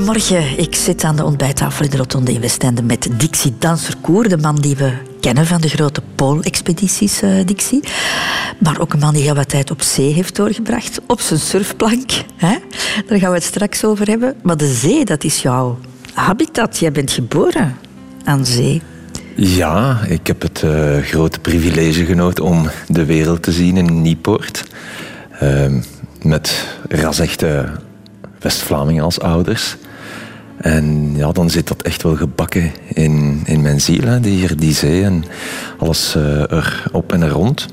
[0.00, 0.58] Goedemorgen.
[0.58, 4.56] Ik zit aan de ontbijttafel in de Rotonde in Westende met Dixie Danserkoer, de man
[4.56, 7.84] die we kennen van de grote Poolexpedities, uh, Dixie.
[8.58, 12.10] Maar ook een man die heel wat tijd op zee heeft doorgebracht, op zijn surfplank.
[12.36, 12.56] Hè?
[13.06, 14.34] Daar gaan we het straks over hebben.
[14.42, 15.78] Maar de zee, dat is jouw
[16.14, 16.78] habitat.
[16.78, 17.76] Jij bent geboren
[18.24, 18.82] aan zee.
[19.36, 24.64] Ja, ik heb het uh, grote privilege genoten om de wereld te zien in Niepoort.
[25.42, 25.66] Uh,
[26.22, 27.72] met rasechte
[28.38, 29.76] West-Vlamingen als ouders.
[30.60, 34.56] En ja, dan zit dat echt wel gebakken in, in mijn ziel, hè, die, hier,
[34.56, 35.24] die zee en
[35.78, 37.66] alles uh, er op en er rond.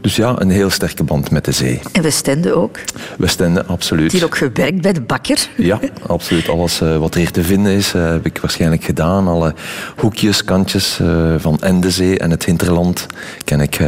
[0.00, 1.80] Dus ja, een heel sterke band met de zee.
[1.92, 2.78] En Westende ook?
[3.18, 4.12] Westende, absoluut.
[4.12, 5.48] Hier ook gewerkt bij de bakker?
[5.56, 6.48] Ja, absoluut.
[6.48, 9.28] Alles uh, wat hier te vinden is, uh, heb ik waarschijnlijk gedaan.
[9.28, 9.54] Alle
[9.96, 11.00] hoekjes, kantjes
[11.38, 13.06] van Endezee en het hinterland
[13.44, 13.80] ken ik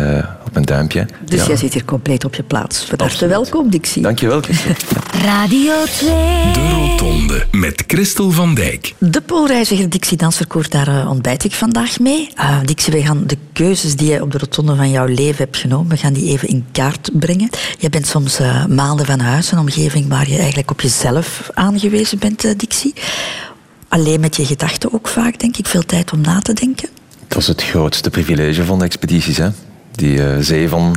[0.54, 1.06] op duimpje.
[1.24, 1.46] Dus ja.
[1.46, 2.84] jij zit hier compleet op je plaats.
[2.84, 4.02] Van harte welkom, Dixie.
[4.02, 4.74] Dankjewel, Christel.
[5.24, 6.10] Radio 2.
[6.52, 8.94] De Rotonde met Christel van Dijk.
[8.98, 12.28] De Poolreiziger Dixie Danserkoor, daar ontbijt ik vandaag mee.
[12.64, 15.98] Dixie, wij gaan de keuzes die je op de Rotonde van jouw leven hebt genomen
[15.98, 17.48] gaan die even in kaart brengen.
[17.78, 22.18] Je bent soms uh, maanden van huis, een omgeving waar je eigenlijk op jezelf aangewezen
[22.18, 22.94] bent, uh, Dixie.
[23.88, 25.66] Alleen met je gedachten ook vaak, denk ik.
[25.66, 26.88] Veel tijd om na te denken.
[27.28, 29.48] Dat is het grootste privilege van de expedities, hè.
[29.90, 30.96] Die uh, zee van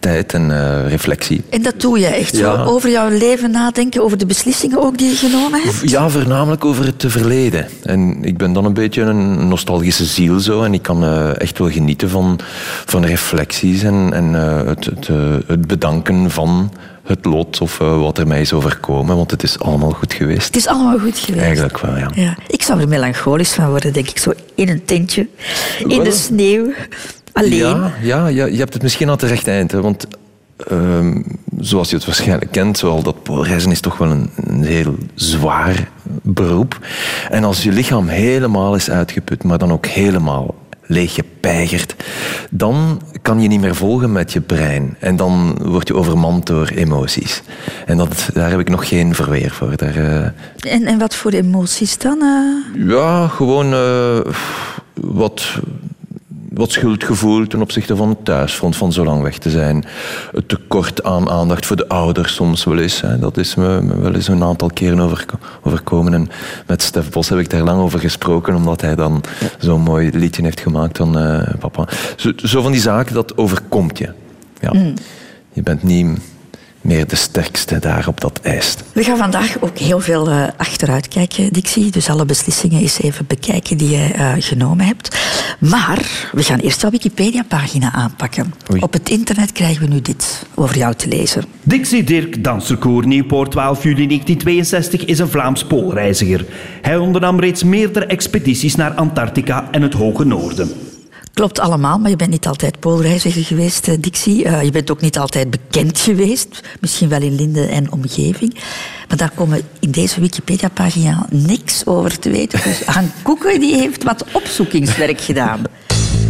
[0.00, 1.42] tijd en uh, reflectie.
[1.48, 2.64] En dat doe je echt ja.
[2.64, 2.70] zo?
[2.70, 5.90] Over jouw leven nadenken, over de beslissingen ook die je genomen hebt?
[5.90, 7.68] Ja, voornamelijk over het verleden.
[7.82, 10.62] En ik ben dan een beetje een nostalgische ziel zo.
[10.62, 12.38] En ik kan uh, echt wel genieten van,
[12.84, 15.08] van reflecties en, en uh, het, het,
[15.46, 16.72] het, bedanken van
[17.04, 19.16] het lot of wat er mij is overkomen.
[19.16, 20.46] Want het is allemaal goed geweest.
[20.46, 21.44] Het is allemaal goed geweest?
[21.44, 22.10] Eigenlijk wel, ja.
[22.14, 22.36] ja.
[22.46, 24.18] Ik zou er melancholisch van worden, denk ik.
[24.18, 25.26] Zo in een tentje,
[25.78, 26.72] in wel, de sneeuw.
[27.32, 27.56] Alleen?
[27.58, 29.72] Ja, ja, ja, je hebt het misschien aan het rechte eind.
[29.72, 30.06] Hè, want
[30.70, 31.24] um,
[31.58, 35.88] zoals je het waarschijnlijk kent, zoal dat poolreizen is toch wel een, een, heel zwaar
[36.22, 36.78] beroep.
[37.30, 41.94] En als je lichaam helemaal is uitgeput, maar dan ook helemaal leeggepeigerd,
[42.50, 44.96] dan kan je niet meer volgen met je brein.
[44.98, 47.42] En dan word je overmand door emoties.
[47.86, 49.76] En dat, daar heb ik nog geen verweer voor.
[49.76, 50.24] Daar, uh...
[50.72, 52.22] en, en wat voor emoties dan?
[52.22, 52.88] Uh...
[52.88, 54.18] Ja, gewoon uh,
[54.94, 55.60] wat
[56.60, 59.84] wat schuldgevoel ten opzichte van het thuisfront, van zo lang weg te zijn.
[60.32, 63.00] Het tekort aan aandacht voor de ouders soms wel eens.
[63.00, 63.18] Hè.
[63.18, 66.14] Dat is me wel eens een aantal keren overko overkomen.
[66.14, 66.28] En
[66.66, 69.22] met Stef Bos heb ik daar lang over gesproken, omdat hij dan
[69.58, 71.88] zo'n mooi liedje heeft gemaakt van uh, papa.
[72.16, 74.12] Zo, zo, van die zaken, dat overkomt je.
[74.60, 74.72] Ja.
[74.72, 74.94] Mm.
[75.52, 76.18] Je bent niet
[76.80, 78.76] meer de sterkste daar op dat ijs.
[78.92, 81.90] We gaan vandaag ook heel veel uh, achteruit kijken, Dixie.
[81.90, 85.18] Dus alle beslissingen eens even bekijken die je uh, genomen hebt.
[85.58, 88.54] Maar we gaan eerst jouw Wikipedia-pagina aanpakken.
[88.72, 88.80] Oei.
[88.80, 91.44] Op het internet krijgen we nu dit over jou te lezen.
[91.62, 96.46] Dixie Dirk, danserkoor Nieuwpoort 12 juli 1962, is een Vlaams poolreiziger.
[96.82, 100.89] Hij ondernam reeds meerdere expedities naar Antarctica en het Hoge Noorden.
[101.40, 104.44] Klopt allemaal, maar je bent niet altijd poolreiziger geweest, Dixie.
[104.44, 106.60] Uh, je bent ook niet altijd bekend geweest.
[106.80, 108.54] Misschien wel in Linden en omgeving.
[109.08, 112.60] Maar daar komen in deze Wikipedia-pagina niks over te weten.
[112.64, 115.62] Dus Han Koeken die heeft wat opzoekingswerk gedaan.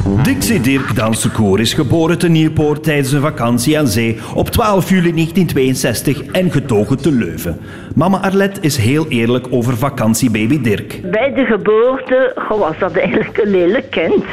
[0.04, 5.12] Dixie Dirk Dansekoor is geboren te Nieuwpoort tijdens een vakantie aan zee op 12 juli
[5.12, 7.60] 1962 en getogen te Leuven.
[7.94, 11.10] Mama Arlette is heel eerlijk over vakantiebaby Dirk.
[11.10, 14.24] Bij de geboorte was dat eigenlijk een lelijk kind.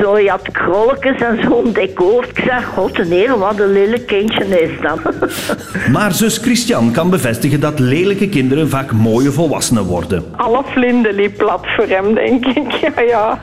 [0.00, 2.24] Zo, je had krolletjes en zo'n decor.
[2.24, 4.98] Ik zeg, god nee, wat een lelijk kindje is dat.
[5.94, 10.24] Maar zus Christian kan bevestigen dat lelijke kinderen vaak mooie volwassenen worden.
[10.36, 12.66] Alle vlinden liep plat voor hem, denk ik.
[12.96, 13.38] Ja, ja.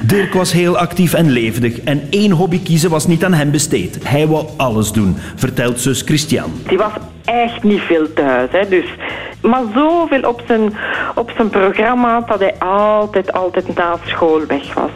[0.00, 4.08] Dirk was heel actief en levendig en één hobby kiezen was niet aan hem besteed.
[4.08, 6.52] Hij wou alles doen, vertelt zus Christian.
[6.68, 6.92] Die was
[7.24, 8.86] echt niet veel thuis, hè, dus...
[9.40, 10.74] Maar zoveel op zijn,
[11.14, 14.90] op zijn programma dat hij altijd, altijd na school weg was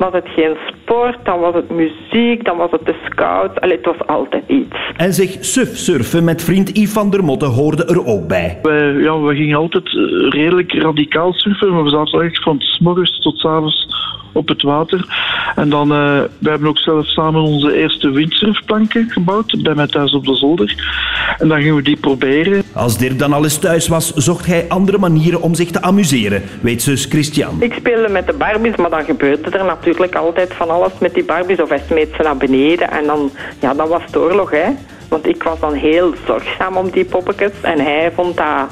[0.00, 3.60] was het geen sport, dan was het muziek, dan was het de scouts.
[3.60, 4.76] Allee, het was altijd iets.
[4.96, 8.58] En zich suf surfen met vriend Yves van der Motte hoorde er ook bij.
[8.62, 12.78] Wij, ja, we gingen altijd eh, redelijk radicaal surfen, maar we zaten echt van s
[12.78, 13.86] morgens tot s avonds
[14.32, 15.06] op het water.
[15.56, 20.14] En dan, uh, we hebben ook zelf samen onze eerste windsurfplanken gebouwd, bij mij thuis
[20.14, 20.74] op de zolder.
[21.38, 22.62] En dan gingen we die proberen.
[22.72, 26.42] Als Dirk dan al eens thuis was, zocht hij andere manieren om zich te amuseren,
[26.60, 27.62] weet zus Christian.
[27.62, 31.24] Ik speelde met de Barbies, maar dan gebeurde er natuurlijk altijd van alles met die
[31.24, 31.60] Barbies.
[31.60, 33.30] Of hij smeet ze naar beneden en dan,
[33.60, 34.66] ja, dan was het oorlog, hè.
[35.08, 38.68] Want ik was dan heel zorgzaam om die poppetjes en hij vond dat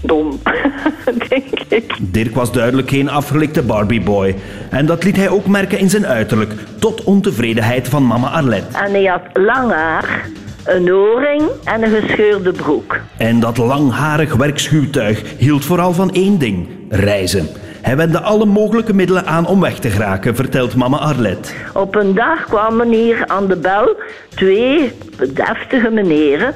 [0.00, 0.40] dom,
[1.28, 1.92] denk ik.
[2.00, 4.36] Dirk was duidelijk geen afgelikte Barbieboy.
[4.70, 8.78] En dat liet hij ook merken in zijn uiterlijk, tot ontevredenheid van mama Arlette.
[8.78, 10.28] En hij had lang haar,
[10.64, 13.00] een oorring en een gescheurde broek.
[13.16, 17.46] En dat langharig werkschuwtuig hield vooral van één ding: reizen.
[17.82, 21.56] Hij wendde alle mogelijke middelen aan om weg te geraken, vertelt mama Arlet.
[21.74, 23.96] Op een dag kwamen hier aan de bel
[24.28, 24.92] twee
[25.34, 26.54] deftige meneren.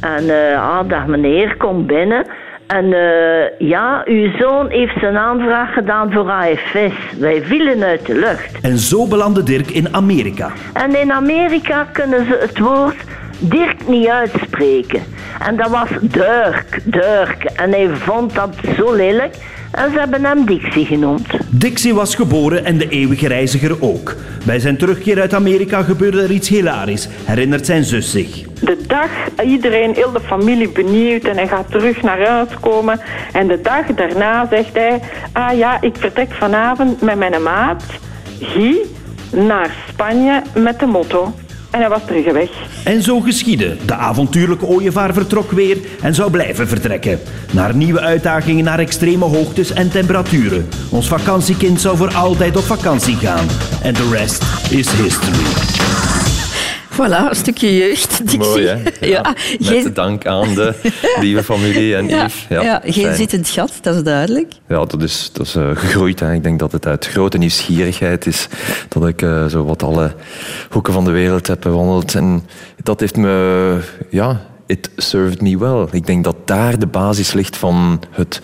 [0.00, 2.26] En eh ah, dag meneer, kom binnen.
[2.66, 7.18] En eh, ja, uw zoon heeft zijn aanvraag gedaan voor AFS.
[7.18, 8.60] Wij vielen uit de lucht.
[8.60, 10.52] En zo belandde Dirk in Amerika.
[10.72, 12.96] En in Amerika kunnen ze het woord
[13.38, 15.02] Dirk niet uitspreken.
[15.46, 17.44] En dat was Dirk, Dirk.
[17.44, 19.34] En hij vond dat zo lelijk.
[19.70, 21.26] En ze hebben hem Dixie genoemd.
[21.48, 24.14] Dixie was geboren en de eeuwige reiziger ook.
[24.44, 28.44] Bij zijn terugkeer uit Amerika gebeurde er iets hilarisch, herinnert zijn zus zich.
[28.60, 29.10] De dag,
[29.44, 33.00] iedereen, heel de familie benieuwd en hij gaat terug naar huis komen.
[33.32, 35.00] En de dag daarna zegt hij,
[35.32, 37.84] ah ja, ik vertrek vanavond met mijn maat,
[38.40, 38.76] Guy,
[39.30, 41.34] naar Spanje met de motto.
[41.76, 42.48] En hij was terug weg.
[42.84, 43.76] En zo geschiedde.
[43.86, 47.20] De avontuurlijke ooievaar vertrok weer en zou blijven vertrekken.
[47.52, 50.68] Naar nieuwe uitdagingen, naar extreme hoogtes en temperaturen.
[50.90, 53.46] Ons vakantiekind zou voor altijd op vakantie gaan.
[53.82, 56.05] En de rest is history.
[56.96, 58.36] Voilà, een stukje jeugd.
[58.38, 58.82] Mooi, hè?
[59.06, 60.74] Ja, geen, dank aan de
[61.20, 62.46] lieve familie en ja, Yves.
[62.48, 63.16] ja, geen fijn.
[63.16, 64.52] zittend gat, dat is duidelijk.
[64.68, 66.20] Ja, dat is, dat is eh, gegroeid.
[66.20, 66.32] Hè.
[66.32, 68.48] Ik denk dat het uit grote nieuwsgierigheid is
[68.88, 70.14] dat ik eh, zo wat alle
[70.70, 72.14] hoeken van de wereld heb bewandeld.
[72.14, 72.42] En
[72.82, 73.78] dat heeft me,
[74.10, 75.86] ja, it served me well.
[75.90, 78.40] Ik denk dat daar de basis ligt van het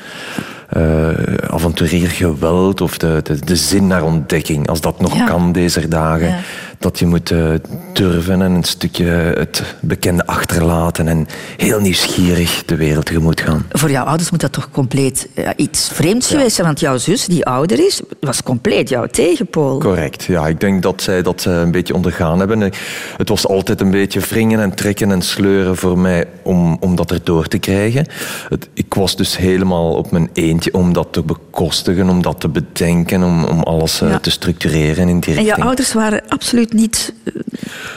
[0.69, 1.09] eh
[1.47, 4.69] avonturiergeweld of de, de, de zin naar ontdekking.
[4.69, 6.37] Als dat nog kan deze dagen.
[6.83, 7.51] Dat je moet eh,
[7.93, 11.27] durven en een stukje het bekende achterlaten en
[11.57, 13.67] heel nieuwsgierig de wereld tegemoet gaan.
[13.71, 17.27] Voor jouw ouders moet dat toch compleet ja, iets vreemds geweest zijn, want jouw zus,
[17.27, 19.79] die ouder is, was compleet jouw tegenpool.
[19.79, 20.25] Correct.
[20.25, 22.63] Ja, ik denk dat zij dat eh, een beetje ondergaan hebben.
[22.63, 22.71] Eh,
[23.17, 27.11] Het was altijd een beetje wringen en trekken en sleuren voor mij om, om dat
[27.11, 28.07] erdoor te krijgen.
[28.49, 32.49] Het, ik was dus helemaal op mijn eentje om dat te bekostigen, om dat te
[32.49, 34.19] bedenken, om, om alles eh, Ja.
[34.19, 35.67] te structureren in die En jouw richting.
[35.67, 37.33] ouders waren absoluut niet eh,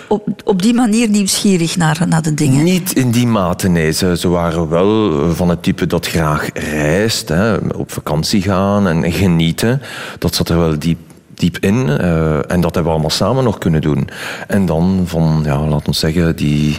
[0.08, 2.64] op, op die manier nieuwsgierig naar, naar de dingen.
[2.64, 3.92] Niet in die mate, nee.
[3.92, 9.12] Ze, ze waren wel van het type dat graag reist, hè, op vakantie gaan en
[9.12, 9.82] genieten.
[10.20, 11.00] Dat zat er wel diep,
[11.34, 11.90] diep in.
[11.90, 14.08] eh, en dat hebben we allemaal samen nog kunnen doen.
[14.48, 16.78] En dan van, ja, laten we zeggen, die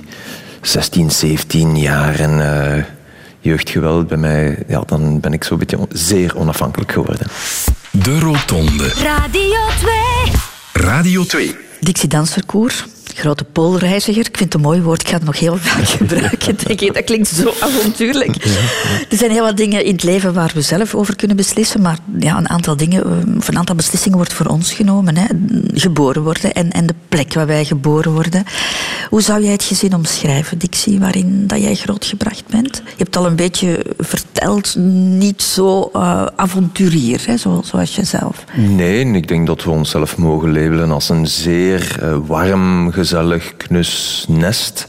[0.60, 2.82] 16, 17 jaar en eh,
[3.40, 7.26] jeugdgeweld bij mij, ja, dan ben ik zo'n beetje on- zeer onafhankelijk geworden.
[7.90, 8.88] De Rotonde.
[8.88, 9.60] Radio
[10.72, 10.84] 2.
[10.84, 11.56] Radio 2.
[11.86, 12.72] Dixie Dansverkoer,
[13.16, 14.26] grote poolreiziger.
[14.26, 16.56] Ik vind het een mooi woord, ik ga het nog heel vaak gebruiken.
[16.66, 16.94] Denk ik.
[16.94, 18.44] Dat klinkt zo avontuurlijk.
[19.10, 21.98] Er zijn heel wat dingen in het leven waar we zelf over kunnen beslissen, maar
[22.18, 25.16] ja, een aantal dingen, eh, of een aantal beslissingen wordt voor ons genomen.
[25.16, 25.24] Hè.
[25.74, 28.44] Geboren worden en, en de plek waar wij geboren worden.
[29.08, 32.82] Hoe zou jij het gezin omschrijven, Dixie, waarin dat jij grootgebracht bent?
[32.84, 34.74] Je hebt al een beetje verteld,
[35.18, 38.44] niet zo eh, avonturier, hè, zo, zoals jezelf.
[38.56, 44.24] Nee, ik denk dat we onszelf mogen labelen als een zeer eh, warm, gezellig, knus
[44.28, 44.86] nest.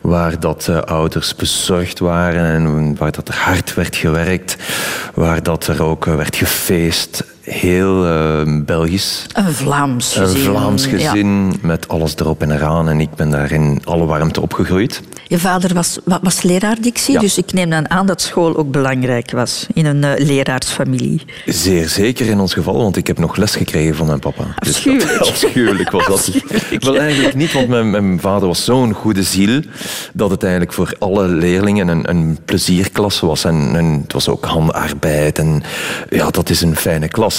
[0.00, 4.56] Waar dat de ouders bezorgd waren en waar dat er hard werd gewerkt.
[5.14, 7.24] Waar dat er ook eh, werd gefeest.
[7.50, 9.26] Heel eh, Belgisch.
[9.32, 10.40] Een Vlaams Een gezin.
[10.40, 10.90] Vlaams ja.
[11.10, 12.88] gezin met alles erop en eraan.
[12.88, 15.02] En ik ben daar in alle warmte opgegroeid.
[15.28, 17.20] Je vader was, wa- was leraar, Dixie, Ja.
[17.20, 21.22] dus ik neem dan aan dat school ook belangrijk was in een eh, leraarsfamilie.
[21.46, 24.44] Zeer zeker in ons geval, want ik heb nog les gekregen van mijn papa.
[24.58, 25.18] Dus dat- Afschuwelijk.
[25.30, 26.16] afschuwelijk was dat.
[26.16, 29.60] Afschuwelijk, Wel eigenlijk niet, want mijn, mijn vader was zo'n goede ziel
[30.12, 33.44] dat het eigenlijk voor alle leerlingen een, een plezierklas was.
[33.44, 35.62] En, en het was ook handarbeid en
[36.10, 37.34] ja, dat is een fijne klas.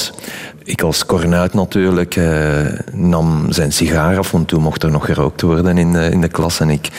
[0.63, 5.41] Ik als kornuit natuurlijk eh, nam zijn sigaar af, want toen mocht er nog gerookt
[5.41, 6.59] worden in de, in de klas.
[6.59, 6.89] En ik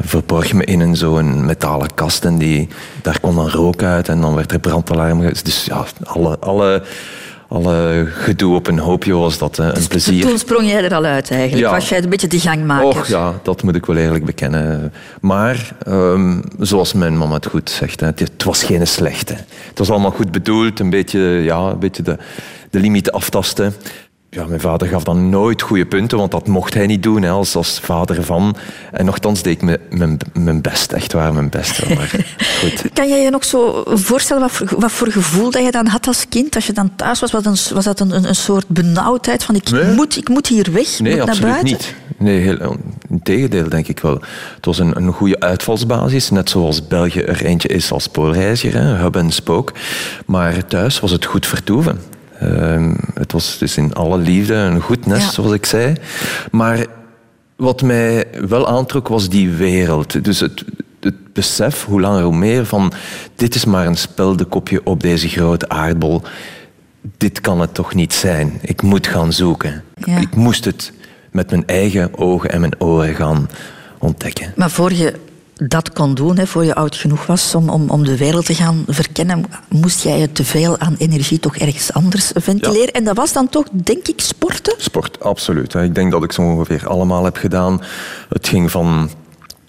[0.00, 2.68] verborg me in een zo'n metalen kast en die,
[3.02, 5.32] daar kon dan rook uit en dan werd er brandalarm.
[5.42, 6.82] Dus ja, alle, alle,
[7.52, 10.26] alle gedoe op een hoopje was dat eh, een plezier.
[10.26, 11.62] Toen sprong jij er al uit eigenlijk.
[11.62, 11.70] Ja.
[11.70, 12.86] Was jij een beetje de gangmaker?
[12.86, 14.92] Och ja, dat moet ik wel eerlijk bekennen.
[15.20, 19.34] Maar ehm, zoals mijn mama het goed zegt, het, was geen slechte.
[19.68, 22.18] Het was allemaal goed bedoeld, een beetje, ja, een beetje de,
[22.70, 23.74] de limieten aftasten.
[24.34, 27.30] Ja, mijn vader gaf dan nooit goede punten, want dat mocht hij niet doen hè,
[27.30, 28.56] als, als vader van.
[28.92, 31.78] En nogthans deed ik me- mijn, mijn best, echt waar mijn best.
[31.86, 32.10] wel, Maar
[32.60, 32.84] goed.
[32.92, 36.06] Kan jij je nog zo voorstellen wat voor, wat voor gevoel dat je dan had
[36.06, 36.54] als kind?
[36.54, 39.54] Als je dan thuis was, was, een, was dat een, een, een soort benauwdheid van
[39.54, 39.94] ik, Nee.
[39.94, 41.70] moet, ik moet hier weg, Nee, moet naar absoluut buiten?
[41.72, 41.94] niet.
[42.18, 42.76] Nee, heel,
[43.08, 44.20] integendeel denk ik wel.
[44.56, 48.94] Het was een, een goede uitvalsbasis, net zoals België er eentje is als poolreiziger, hè,
[48.96, 49.72] hub en spook.
[50.26, 52.00] Maar thuis was het goed vertoeven.
[52.42, 55.30] Ehm, het was dus in alle liefde een goed nest, Ja.
[55.30, 55.94] zoals ik zei.
[56.50, 56.86] Maar
[57.56, 60.24] wat mij wel aantrok was die wereld.
[60.24, 60.64] Dus het,
[61.00, 62.92] het besef, hoe langer hoe meer, van
[63.36, 66.22] dit is maar een speldekopje op deze grote aardbol.
[67.16, 68.58] Dit kan het toch niet zijn.
[68.60, 69.82] Ik moet gaan zoeken.
[70.04, 70.16] Ja.
[70.18, 70.92] Ik moest het
[71.30, 73.48] met mijn eigen ogen en mijn oren gaan
[73.98, 74.52] ontdekken.
[74.56, 75.14] Maar voor je
[75.68, 78.54] dat kon doen, hè, voor je oud genoeg was om, om, om de wereld te
[78.54, 82.92] gaan verkennen, moest jij je te veel aan energie toch ergens anders ventileren.
[82.92, 84.74] En dat was dan toch, denk ik, sporten?
[84.76, 85.74] Sport, absoluut.
[85.74, 87.80] Ik denk dat ik zo ongeveer allemaal heb gedaan.
[88.28, 89.10] Het ging van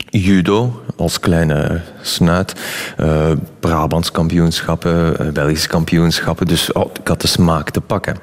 [0.10, 2.54] judo als kleine snuit,
[3.00, 6.48] uh, Brabants kampioenschappen, uh, Belgische kampioenschappen.
[6.48, 8.18] Dus oh, ik had de smaak te pakken.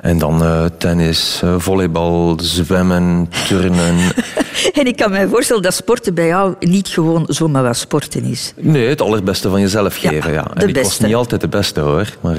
[0.00, 3.96] En dan uh, tennis, volleybal, zwemmen, turnen.
[4.80, 8.52] en ik kan me voorstellen dat sporten bij jou niet gewoon zomaar wat sporten is.
[8.56, 10.32] Nee, het allerbeste van jezelf geven.
[10.32, 10.50] Ja, ja.
[10.54, 12.16] En ik was niet altijd de beste hoor.
[12.20, 12.36] Maar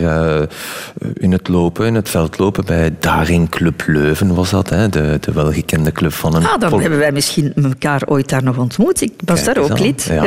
[1.14, 4.70] in het lopen, in het veldlopen bij Daring Club Leuven was dat.
[4.70, 6.46] Hè, de, de welgekende club van een...
[6.46, 9.02] Ah, dan hebben wij misschien elkaar ooit daar nog ontmoet.
[9.02, 10.04] Ik was Kijk, daar ook lid.
[10.04, 10.24] Ja.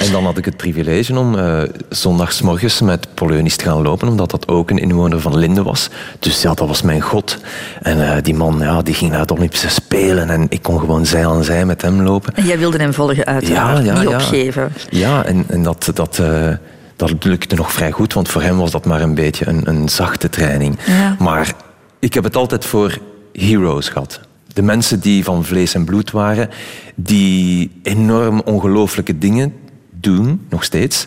[0.00, 4.30] En dan had ik het privilege om uh, zondagsmorgens met Poleunis te gaan lopen, omdat
[4.30, 5.88] dat ook een inwoner van Linde was.
[6.18, 7.38] Dus ja, dat was mijn god.
[7.82, 11.06] En uh, die man ja, die ging naar het Olympische Spelen en ik kon gewoon
[11.06, 12.34] zij aan zij met hem lopen.
[12.34, 14.16] En jij wilde hem volgen uiteraard, ja, ja, niet ja.
[14.16, 14.72] opgeven.
[14.90, 15.90] Ja, en, en dat...
[15.94, 16.48] dat uh,
[16.96, 19.88] dat lukte nog vrij goed, want voor hem was dat maar een beetje een, een
[19.88, 20.78] zachte training.
[20.86, 21.16] Ja.
[21.18, 21.54] Maar
[21.98, 22.98] ik heb het altijd voor
[23.32, 24.20] heroes gehad.
[24.52, 26.48] De mensen die van vlees en bloed waren,
[26.94, 29.52] die enorm ongelooflijke dingen
[30.00, 31.06] doen, nog steeds.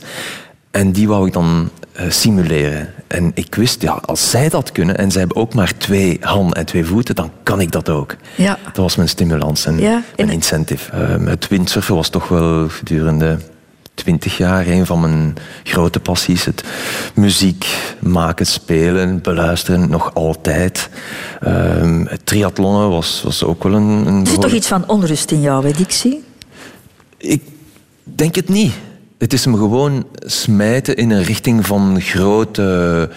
[0.72, 1.70] En die wou ik dan
[2.00, 2.94] uh, simuleren.
[3.08, 6.58] En ik wist, ja, als zij dat kunnen en zij hebben ook maar twee handen
[6.58, 8.16] en twee voeten, dan kan ik dat ook.
[8.36, 8.58] Ja.
[8.66, 11.18] Dat was mijn stimulans en Ja, mijn en- incentive.
[11.20, 13.38] Uh, het windsurfen was toch wel gedurende
[13.94, 16.46] twintig jaar een van mijn grote passies.
[16.46, 16.64] Het
[17.16, 17.66] muziek
[18.00, 20.90] maken, spelen, beluisteren, nog altijd.
[21.42, 23.82] Ehm, het triathlonnen was, was ook wel een...
[23.84, 26.24] een Er zit toch behoorlijk- iets van onrust in jou, hè, Dixie?
[27.18, 27.42] Ik
[28.04, 28.74] denk het niet.
[29.18, 33.10] Het is me gewoon smijten in een richting van grote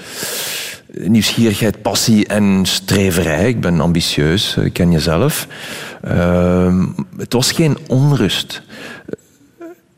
[0.93, 3.49] nieuwsgierigheid, passie en streverij.
[3.49, 5.47] Ik ben ambitieus, ik ken jezelf.
[6.03, 8.63] Ehm, het was geen onrust.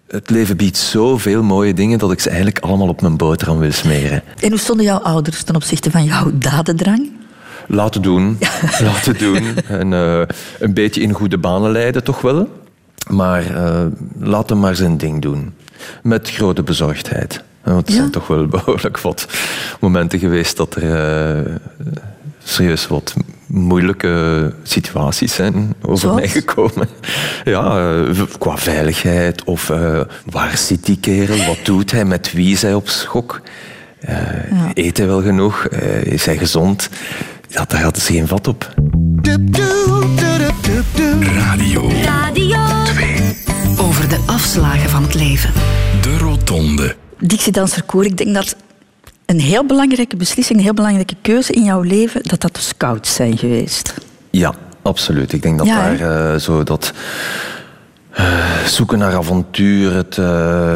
[0.09, 3.73] Het leven biedt zoveel mooie dingen dat ik ze eigenlijk allemaal op mijn boterham wil
[3.73, 4.23] smeren.
[4.40, 7.11] En hoe stonden jouw ouders ten opzichte van jouw dadendrang?
[7.66, 8.38] Laten doen,
[8.80, 9.45] laten doen.
[9.68, 10.23] En eh,
[10.59, 12.49] een beetje in goede banen leiden, toch wel.
[13.11, 13.85] Maar eh,
[14.19, 15.55] laat hem maar zijn ding doen.
[16.02, 17.43] Met grote bezorgdheid.
[17.64, 17.95] Want Ja.
[17.95, 19.26] zijn toch wel behoorlijk wat
[19.81, 21.55] momenten geweest dat er eh,
[22.45, 23.14] serieus wat
[23.47, 26.17] moeilijke situaties zijn over Zoals?
[26.21, 26.88] mij gekomen.
[27.45, 29.67] Ja, eh, qua veiligheid of
[30.31, 31.47] waar zit die kerel?
[31.47, 32.05] Wat doet hij?
[32.05, 33.40] Met wie is hij op schok?
[34.75, 35.67] Eet hij wel genoeg?
[36.02, 36.88] Is hij gezond?
[37.49, 38.75] Ja, daar hadden ze geen vat op.
[41.21, 43.37] Radio Radio 2.
[43.78, 45.52] over de afslagen van het leven.
[46.02, 46.97] De Rotonde.
[47.19, 48.57] Dixie Danserkoor, ik denk dat
[49.26, 53.14] een heel belangrijke beslissing, een heel belangrijke keuze in jouw leven, dat dat de scouts
[53.14, 53.95] zijn geweest.
[54.31, 55.33] Ja, absoluut.
[55.33, 56.93] Ik denk dat Ja, daar eh, zo dat
[58.11, 60.73] eh, zoeken naar avontuur, het, eh,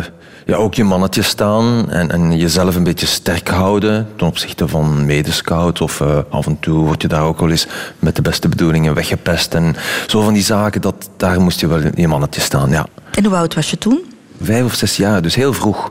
[0.47, 5.07] ja, ook je mannetje staan en, en jezelf een beetje sterk houden ten opzichte van
[5.07, 7.67] medescout of eh, af en toe word je daar ook wel eens
[7.99, 11.79] met de beste bedoelingen weggepest en zo van die zaken, dat, daar moest je wel
[11.79, 12.87] in je mannetje staan, ja.
[13.13, 14.15] En hoe oud was je toen?
[14.43, 15.91] Vijf of zes jaar, dus heel vroeg.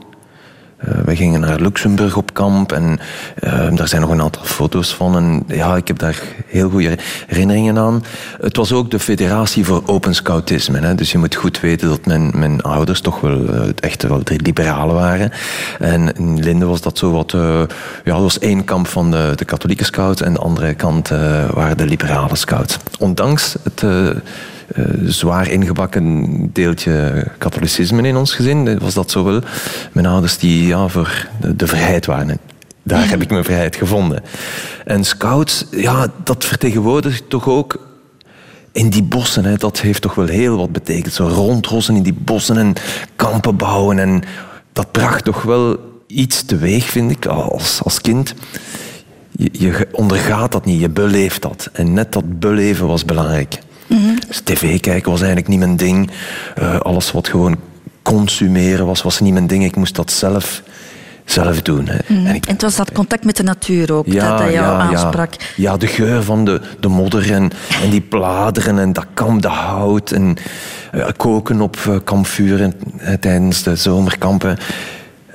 [0.81, 2.99] Eh, we gingen naar Luxemburg op kamp en
[3.35, 5.15] eh, daar zijn nog een aantal foto's van.
[5.15, 6.97] En ja, ik heb daar heel goede
[7.27, 8.03] herinneringen aan.
[8.41, 10.79] Het was ook de federatie voor open scoutisme.
[10.79, 14.21] Hè, dus je moet goed weten dat mijn, mijn ouders toch wel eh, echt wel
[14.25, 15.31] liberalen waren.
[15.79, 17.31] En in Linde was dat zo wat...
[17.31, 17.67] ja,
[18.03, 21.09] dat was één kamp van de, de katholieke scouts en de andere kant
[21.53, 22.77] waren de liberale scouts.
[22.99, 23.83] Ondanks het...
[24.73, 28.79] eh, zwaar ingebakken deeltje katholicisme in ons gezin.
[28.79, 29.41] Was dat zo wel?
[29.91, 32.29] Mijn ouders die ja, voor de, vrijheid waren.
[32.29, 32.39] En
[32.83, 34.23] Daar heb ik mijn vrijheid gevonden.
[34.85, 37.79] En scouts, ja, dat vertegenwoordigt toch ook
[38.71, 39.45] in die bossen.
[39.45, 41.13] Hè, dat heeft toch wel heel wat betekend.
[41.13, 42.73] Zo rondrossen in die bossen en
[43.15, 43.99] kampen bouwen.
[43.99, 44.23] En
[44.73, 48.33] dat bracht toch wel iets teweeg, vind ik, als, als kind.
[49.51, 51.69] Je ondergaat dat niet, je beleeft dat.
[51.73, 53.59] En net dat beleven was belangrijk.
[54.27, 56.09] Dus tv kijken was eigenlijk niet mijn ding.
[56.55, 57.55] Eh, alles wat gewoon
[58.01, 59.63] consumeren was, was niet mijn ding.
[59.63, 60.61] Ik moest dat zelf,
[61.25, 61.87] zelf doen.
[61.87, 61.97] Hè.
[62.07, 65.33] En ik- En het was dat contact met de natuur ook, dat, dat jou aansprak.
[65.33, 65.71] ja.
[65.71, 67.51] Ja, de geur van de, de modder en,
[67.83, 70.11] en die bladeren en dat kamp, dat hout.
[70.11, 70.35] En
[70.91, 74.57] eh, koken op kampvuren eh, tijdens de zomerkampen.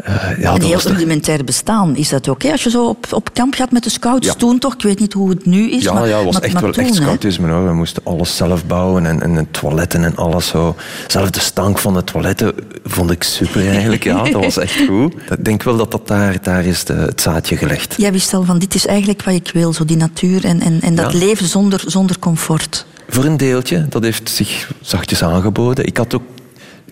[0.06, 2.42] Eh, ja, een heel rudimentair bestaan is dat ook.
[2.42, 2.50] Hè?
[2.50, 4.32] Als je zo op, op kamp gaat met de scouts Ja.
[4.34, 5.82] toen toch, ik weet niet hoe het nu is.
[5.82, 7.64] Ja, maar, ja, het was maar- echt maar wel toen, echt scoutisme hoor.
[7.66, 10.76] We moesten alles zelf bouwen en, en toiletten en alles zo.
[11.06, 14.04] Zelf de stank van de toiletten vond ik super eigenlijk.
[14.04, 15.14] Ja, dat was echt goed.
[15.38, 17.94] Ik denk wel dat dat daar, daar is de, het zaadje gelegd.
[17.96, 20.80] Jij wist al van dit is eigenlijk wat ik wil, zo die natuur en, en,
[20.80, 21.18] en dat Ja.
[21.18, 22.86] leven zonder, zonder comfort.
[23.08, 25.86] Voor een deeltje, dat heeft zich zachtjes aangeboden.
[25.86, 26.22] Ik had ook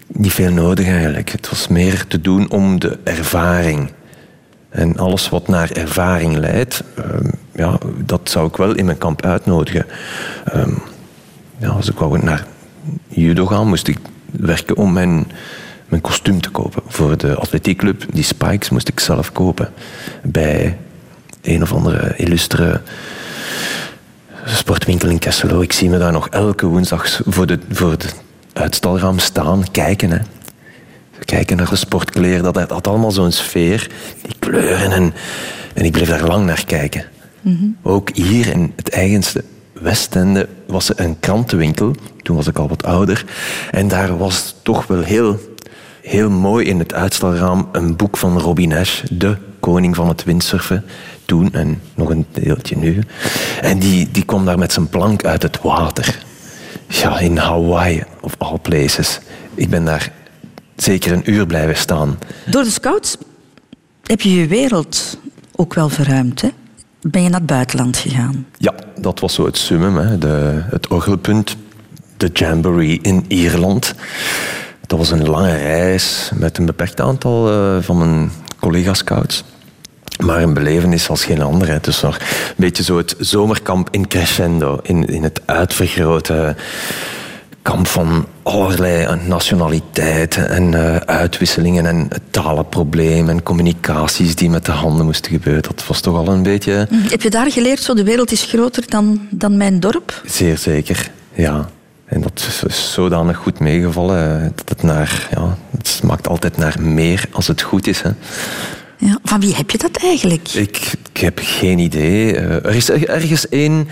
[0.07, 1.31] niet veel nodig eigenlijk.
[1.31, 3.93] Het was meer te doen om de ervaring.
[4.69, 9.25] En alles wat naar ervaring leidt, ehm, ja, dat zou ik wel in mijn kamp
[9.25, 9.87] uitnodigen.
[10.45, 10.75] Ehm,
[11.59, 12.47] ja, als ik wou naar
[13.09, 13.99] judo gaan, moest ik
[14.31, 15.27] werken om mijn,
[15.87, 16.83] mijn kostuum te kopen.
[16.87, 19.73] Voor de atletiekclub, die spikes, moest ik zelf kopen.
[20.23, 20.79] Bij
[21.43, 22.81] een of andere illustre
[24.45, 25.61] sportwinkel in Kesselo.
[25.61, 28.23] Ik zie me daar nog elke woensdag voor, de, voor het
[28.55, 30.11] uitstalraam staan, kijken.
[30.11, 30.19] Hè.
[31.25, 33.91] Kijken naar de sportkleren, dat had allemaal zo'n sfeer,
[34.23, 34.93] die kleuren.
[34.93, 35.15] En,
[35.75, 37.05] en ik bleef daar lang naar kijken.
[37.83, 41.95] Ook hier in het eigenste Westende was er een krantenwinkel.
[42.23, 43.25] Toen was ik al wat ouder.
[43.71, 45.39] En daar was toch wel heel,
[46.03, 50.85] heel mooi in het uitstalraam een boek van Robin Nash, de koning van het windsurfen.
[51.25, 53.03] Toen en nog een deeltje nu.
[53.61, 56.25] En die, die kwam daar met zijn plank uit het water.
[56.89, 59.21] Ja, in Hawaii, of all places.
[59.55, 60.13] Ik ben daar
[60.77, 62.19] zeker een uur blijven staan.
[62.47, 63.17] Door de scouts
[64.03, 65.19] heb je je wereld
[65.57, 66.41] ook wel verruimd.
[66.41, 66.49] Hè?
[67.01, 68.47] Ben je naar het buitenland gegaan?
[68.59, 70.19] Ja, dat was zo het summum, hè.
[70.19, 71.57] De, het orgelpunt.
[72.17, 73.95] De Jamboree in Ierland.
[74.87, 79.45] Dat was een lange reis met een beperkt aantal eh, van mijn collega-scouts.
[80.23, 81.73] Maar een belevenis als geen andere.
[81.73, 81.79] hè.
[81.81, 82.25] Dus nog een
[82.57, 84.79] beetje zo het zomerkamp in crescendo.
[84.83, 86.55] In, in het uitvergrote
[87.63, 94.73] kamp van allerlei nationaliteiten en eh, uitwisselingen en het talenprobleem en communicaties die met de
[94.73, 95.63] handen moesten gebeuren.
[95.63, 96.89] Dat was toch al een beetje...
[96.93, 100.23] Heb je daar geleerd, zo de wereld is groter dan, dan mijn dorp?
[100.27, 101.69] Zeer zeker, ja.
[102.05, 104.43] En dat is- is zodanig goed meegevallen.
[104.43, 108.01] eh, Dat het naar, ja, het smaakt altijd naar meer als het goed is.
[108.03, 108.11] Hè.
[109.05, 109.19] Ja.
[109.25, 110.49] Van wie heb je dat eigenlijk?
[110.49, 112.37] Ik, ik heb geen idee.
[112.37, 113.89] Eh, Er is er- ergens één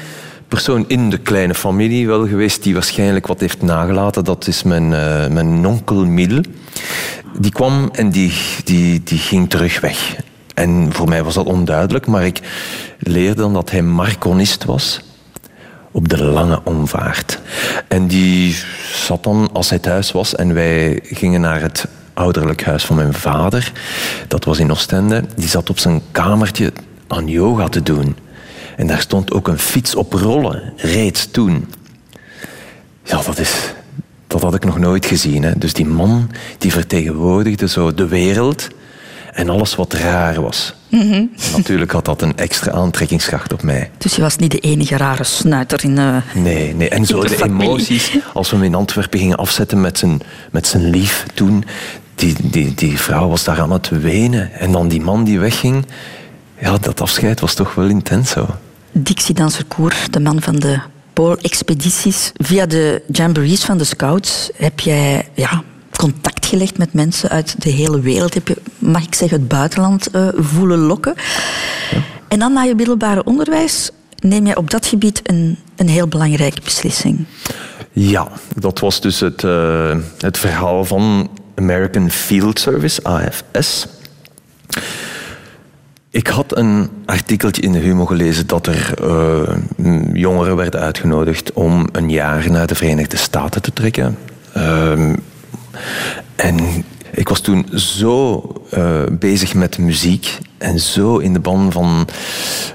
[0.48, 4.24] persoon in de kleine familie wel geweest die waarschijnlijk wat heeft nagelaten.
[4.24, 6.40] Dat is mijn, eh, mijn onkel Mil.
[7.38, 8.32] Die kwam en die,
[8.64, 10.16] die, die ging terug weg.
[10.54, 12.40] En voor mij was dat onduidelijk, maar ik
[12.98, 15.00] leerde dan dat hij marconist was
[15.90, 17.38] op de lange omvaart.
[17.88, 18.56] En die
[18.94, 23.14] zat dan, als hij thuis was, en wij gingen naar het ouderlijk huis van mijn
[23.14, 23.72] vader,
[24.28, 26.72] dat was in Oostende, die zat op zijn kamertje
[27.06, 28.16] aan yoga te doen.
[28.76, 31.68] En daar stond ook een fiets op rollen, reeds toen.
[33.04, 33.72] Ja, dat is...
[34.26, 35.42] Dat had ik nog nooit gezien.
[35.42, 35.58] Hè.
[35.58, 38.68] Dus die man die vertegenwoordigde zo de wereld
[39.32, 40.74] en alles wat raar was.
[41.00, 43.90] En natuurlijk had dat een extra aantrekkingskracht op mij.
[43.98, 45.98] Dus je was niet de enige rare snuiter in...
[45.98, 46.88] eh, Nee, nee.
[46.88, 50.66] En zo de de emoties, als we hem in Antwerpen gingen afzetten met zijn, met
[50.66, 51.64] zijn lief toen,
[52.14, 54.52] die, die, die vrouw was daar aan het wenen.
[54.52, 55.86] En dan die man die wegging,
[56.60, 58.46] ja, dat afscheid was toch wel intens zo.
[58.92, 60.78] Dixie Dansercourt, de man van de
[61.12, 62.32] Pool-expedities.
[62.36, 65.62] Via de jamborees van de scouts heb jij ja,
[66.02, 68.34] contact gelegd met mensen uit de hele wereld.
[68.34, 71.14] Heb je, mag ik zeggen, het buitenland eh, voelen lokken.
[72.28, 76.60] En dan na je middelbare onderwijs neem je op dat gebied een, een heel belangrijke
[76.64, 77.24] beslissing.
[77.92, 83.86] Ja, dat was dus het, eh, het verhaal van American Field Service, AFS.
[86.10, 89.56] Ik had een artikeltje in de Humo gelezen dat er eh,
[90.12, 94.18] jongeren werden uitgenodigd om een jaar naar de Verenigde Staten te trekken.
[94.52, 95.14] Ehm,
[96.36, 102.08] en ik was toen zo eh, bezig met muziek en zo in de ban van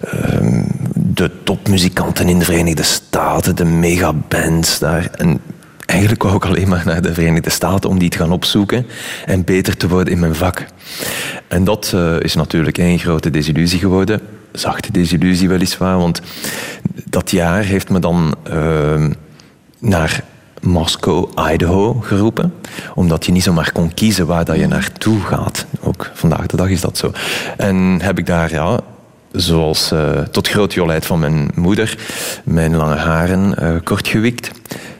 [0.01, 5.09] ehm, de topmuzikanten in de Verenigde Staten, de megabands daar.
[5.11, 5.39] En
[5.85, 8.85] eigenlijk wou ik alleen maar naar de Verenigde Staten om die te gaan opzoeken
[9.25, 10.65] en beter te worden in mijn vak.
[11.47, 14.21] En dat eh, is natuurlijk één grote desillusie geworden.
[14.51, 16.21] Zachte desillusie weliswaar, want
[17.09, 19.11] dat jaar heeft me dan ehm,
[19.79, 20.23] naar
[20.67, 22.53] Moscow, Idaho geroepen.
[22.95, 25.65] Omdat je niet zomaar kon kiezen waar dat je naartoe gaat.
[25.81, 27.11] Ook vandaag de dag is dat zo.
[27.57, 28.79] En heb ik daar, ja,
[29.31, 31.97] zoals eh, tot groot jolijt van mijn moeder,
[32.43, 34.51] mijn lange haren eh, kort gewikt.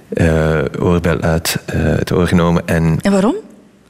[0.09, 3.35] eh oorbel uit het oor genomen en En waarom?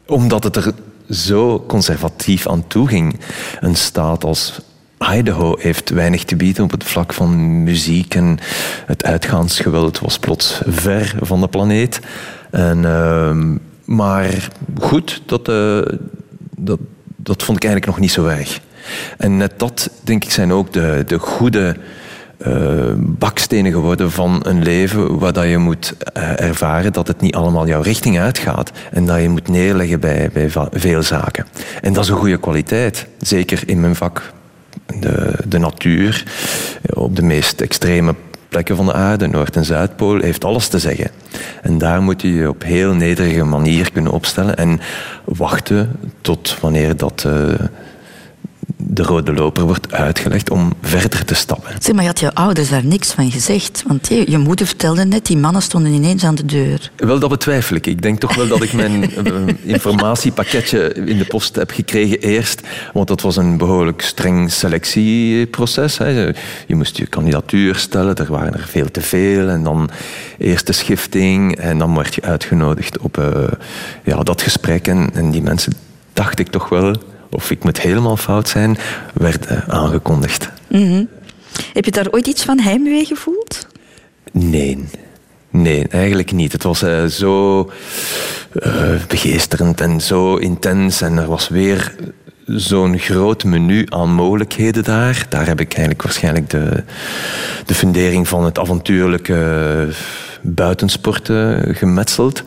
[0.05, 0.73] omdat het er
[1.09, 3.19] zo conservatief aan toe ging.
[3.59, 4.59] Een staat als
[4.99, 8.39] Idaho heeft weinig te bieden op het vlak van muziek en
[8.85, 11.99] het uitgaansgeweld was plots ver van de planeet.
[12.51, 15.79] En, ehm, maar goed, dat, eh,
[16.55, 16.79] dat,
[17.15, 18.59] dat vond ik eigenlijk nog niet zo erg.
[19.17, 21.75] En net dat, denk ik, zijn ook de, de goede
[22.47, 27.35] uh, bakstenen geworden van een leven waar dat je moet uh, ervaren dat het niet
[27.35, 31.45] allemaal jouw richting uitgaat en dat je moet neerleggen bij, bij veel zaken.
[31.81, 34.33] En dat is een goede kwaliteit, zeker in mijn vak.
[34.99, 36.23] De, de natuur,
[36.93, 38.15] op de meest extreme
[38.49, 41.11] plekken van de aarde, Noord- en Zuidpool, heeft alles te zeggen.
[41.61, 44.79] En daar moet je je op heel nederige manier kunnen opstellen en
[45.23, 47.23] wachten tot wanneer dat...
[47.27, 47.53] Uh,
[48.75, 51.71] de rode loper wordt uitgelegd om verder te stappen.
[51.79, 53.83] Zeg, maar je had je ouders daar niks van gezegd?
[53.87, 56.91] Want je, je moeder vertelde net, die mannen stonden ineens aan de deur.
[56.95, 57.87] Wel, dat betwijfel ik.
[57.87, 62.61] Ik denk toch wel dat ik mijn eh, informatiepakketje in de post heb gekregen eerst.
[62.93, 65.97] Want dat was een behoorlijk streng selectieproces.
[65.97, 66.31] Hè.
[66.67, 69.49] Je moest je kandidatuur stellen, er waren er veel te veel.
[69.49, 69.89] En dan
[70.37, 73.25] eerst de schifting en dan werd je uitgenodigd op uh,
[74.03, 74.87] ja, dat gesprek.
[74.87, 75.73] En, en die mensen
[76.13, 76.95] dacht ik toch wel
[77.29, 78.77] of ik moet helemaal fout zijn,
[79.13, 80.49] werd uh, aangekondigd.
[80.67, 81.09] Mm -hmm.
[81.73, 83.67] Heb je daar ooit iets van heimwee gevoeld?
[84.31, 84.85] Nee.
[85.49, 86.51] Nee, eigenlijk niet.
[86.51, 87.59] Het was uh, zo
[88.53, 91.01] uh, begeesterend en zo intens.
[91.01, 91.95] En er was weer
[92.45, 95.25] zo'n groot menu aan mogelijkheden daar.
[95.29, 96.83] Daar heb ik eigenlijk waarschijnlijk de,
[97.65, 99.87] de fundering van het avontuurlijke
[100.41, 102.43] buitensporten gemetseld.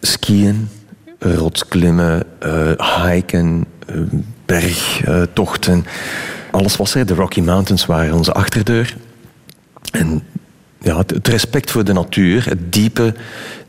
[0.00, 0.68] Skiën,
[1.18, 3.64] rotsklimmen, uh, hiken,
[4.46, 5.86] bergtochten.
[6.50, 7.06] Alles was er.
[7.06, 8.96] De Rocky Mountains waren onze achterdeur.
[9.90, 10.22] En
[10.80, 13.14] ja, het respect voor de natuur, het diepe,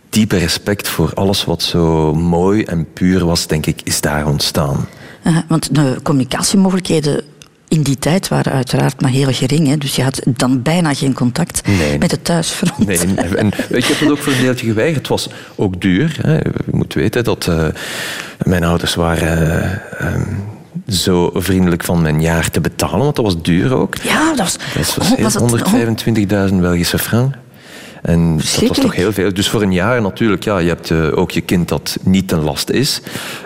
[0.09, 4.87] diepe respect voor alles wat zo mooi en puur was, denk ik, is daar ontstaan.
[5.47, 7.23] Want de communicatiemogelijkheden
[7.69, 9.67] in die tijd waren uiteraard maar heel gering.
[9.67, 9.77] Hè?
[9.77, 11.97] Dus je had dan bijna geen contact nee.
[11.97, 12.87] met het thuisfront.
[12.87, 12.97] Nee,
[13.35, 14.97] en ik heb dat ook voor een deeltje geweigerd.
[14.97, 16.17] Het was ook duur.
[16.21, 16.35] Hè.
[16.35, 17.67] Je moet weten dat uh,
[18.45, 19.81] mijn ouders waren...
[20.01, 20.43] Uh, um,
[20.87, 23.95] zo vriendelijk van mijn jaar te betalen, want dat was duur ook.
[23.97, 24.57] Ja, dat was...
[24.73, 25.71] Dat was, was
[26.49, 27.33] 125.000 Belgische frank.
[28.01, 29.33] En dat was toch heel veel.
[29.33, 32.39] Dus voor een jaar natuurlijk, ja, je hebt uh, ook je kind dat niet ten
[32.39, 33.01] last is.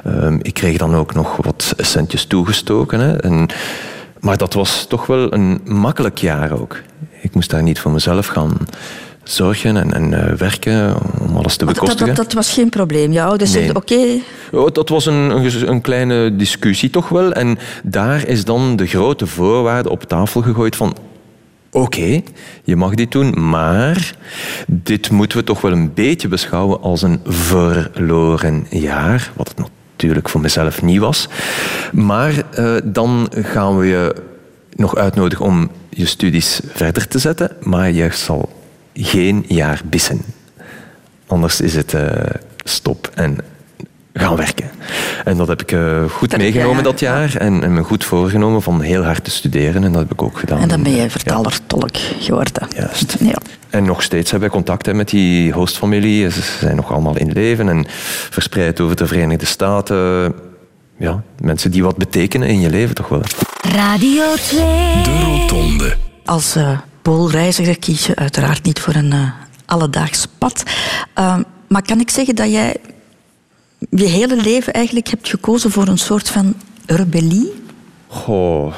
[0.08, 3.00] Um, ik kreeg dan ook nog wat centjes toegestoken.
[3.00, 3.18] Hè.
[3.18, 3.50] En,
[4.24, 6.82] maar dat was toch wel een makkelijk jaar ook.
[7.22, 8.58] Ik moest daar niet voor mezelf gaan
[9.24, 12.08] zorgen en, en uh, werken om alles te bekostigen.
[12.08, 13.12] Dat, dat, dat, was geen probleem.
[13.12, 13.62] Je ouders nee.
[13.62, 13.94] zeiden oké.
[13.94, 14.22] Okay.
[14.52, 17.32] Oh, dat was een, een, een, kleine discussie toch wel.
[17.32, 20.96] En daar is dan de grote voorwaarde op tafel gegooid van...
[21.72, 22.24] Oké, okay,
[22.64, 24.16] je mag dit doen, maar
[24.68, 29.32] dit moeten we toch wel een beetje beschouwen als een verloren jaar.
[29.36, 29.83] Wat het natuurlijk
[30.24, 31.28] voor mezelf niet was.
[31.92, 34.16] Maar uh, dan gaan we je
[34.76, 40.22] nog uitnodigen om je studies verder te zetten, maar je zal geen jaar bissen.
[41.28, 42.12] Anders is het uh,
[42.64, 43.38] stop en
[44.14, 44.70] gaan werken.
[45.26, 48.04] En dat heb ik uh, goed dat meegenomen jaar, dat jaar en, en, me goed
[48.04, 50.60] voorgenomen van heel hard te studeren en dat heb ik ook gedaan.
[50.60, 52.68] En dan ben je vertaler-tolk geworden.
[52.76, 53.16] Juist.
[53.20, 53.38] Ja.
[53.70, 56.32] En nog steeds hebben we contact hè, met die hostfamilie.
[56.32, 57.86] Ze zijn nog allemaal in leven en
[58.30, 60.34] verspreid over de Verenigde Staten.
[60.98, 63.22] Ja, mensen die wat betekenen in je leven toch wel.
[63.62, 64.60] Radio 2.
[65.04, 65.96] De Rotonde.
[66.26, 69.30] Als uh, poolreiziger kies je uiteraard niet voor een uh,
[69.66, 70.64] alledaags pad.
[71.20, 72.76] Uh, maar kan ik zeggen dat jij
[73.90, 76.54] je hele leven eigenlijk hebt gekozen voor een soort van
[76.86, 77.54] rebellie?
[78.08, 78.74] Goh.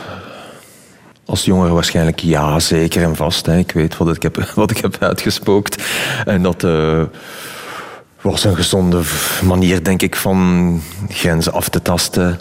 [1.25, 3.45] Als jongere waarschijnlijk ja, zeker en vast.
[3.45, 3.57] Hè.
[3.57, 5.83] Ik weet wat ik heb, wat ik heb uitgespookt.
[6.25, 7.03] En dat uh,
[8.21, 9.01] was een gezonde
[9.43, 12.39] manier, denk ik, van grenzen af te tasten.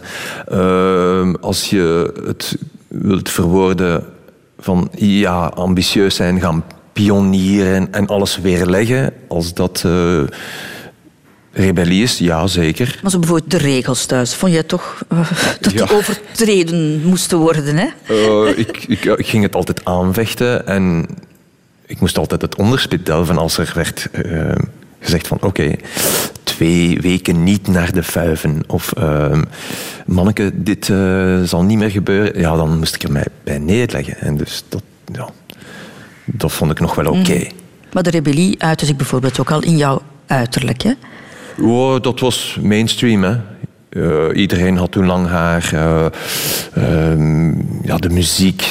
[0.53, 2.57] Uh, als je het
[2.89, 4.05] wilt verwoorden
[4.59, 10.23] van ja, ambitieus zijn, gaan pionieren en alles weerleggen, als dat uh,
[11.55, 12.99] rebellie is, ja zeker.
[13.03, 15.87] Maar zo bijvoorbeeld de regels thuis, vond je toch uh, dat ja.
[15.87, 17.77] die overtreden moesten worden?
[17.77, 17.89] Hè?
[18.11, 21.07] Uh, ik, ik, ik, ging het altijd aanvechten en
[21.87, 24.09] ik moest altijd het onderspit delven als er werd
[25.01, 25.79] gezegd van oké, okay,
[26.43, 28.63] twee weken niet naar de vuiven.
[28.67, 29.43] Of uh,
[30.07, 30.87] manneke, dit
[31.45, 32.41] zal niet meer gebeuren.
[32.41, 34.17] Ja, dan moest ik er mij bij neerleggen.
[34.19, 35.31] En dus dat, ja,
[36.25, 37.19] dat vond ik nog wel oké.
[37.19, 37.51] Okay.
[37.53, 37.63] Mm.
[37.93, 40.93] Maar de rebellie uitte zich bijvoorbeeld ook al in jouw uiterlijk, hè?
[41.61, 43.37] Oh, dat was mainstream, hè.
[43.91, 45.71] Uh, iedereen had toen lang haar.
[47.83, 48.67] ja, de muziek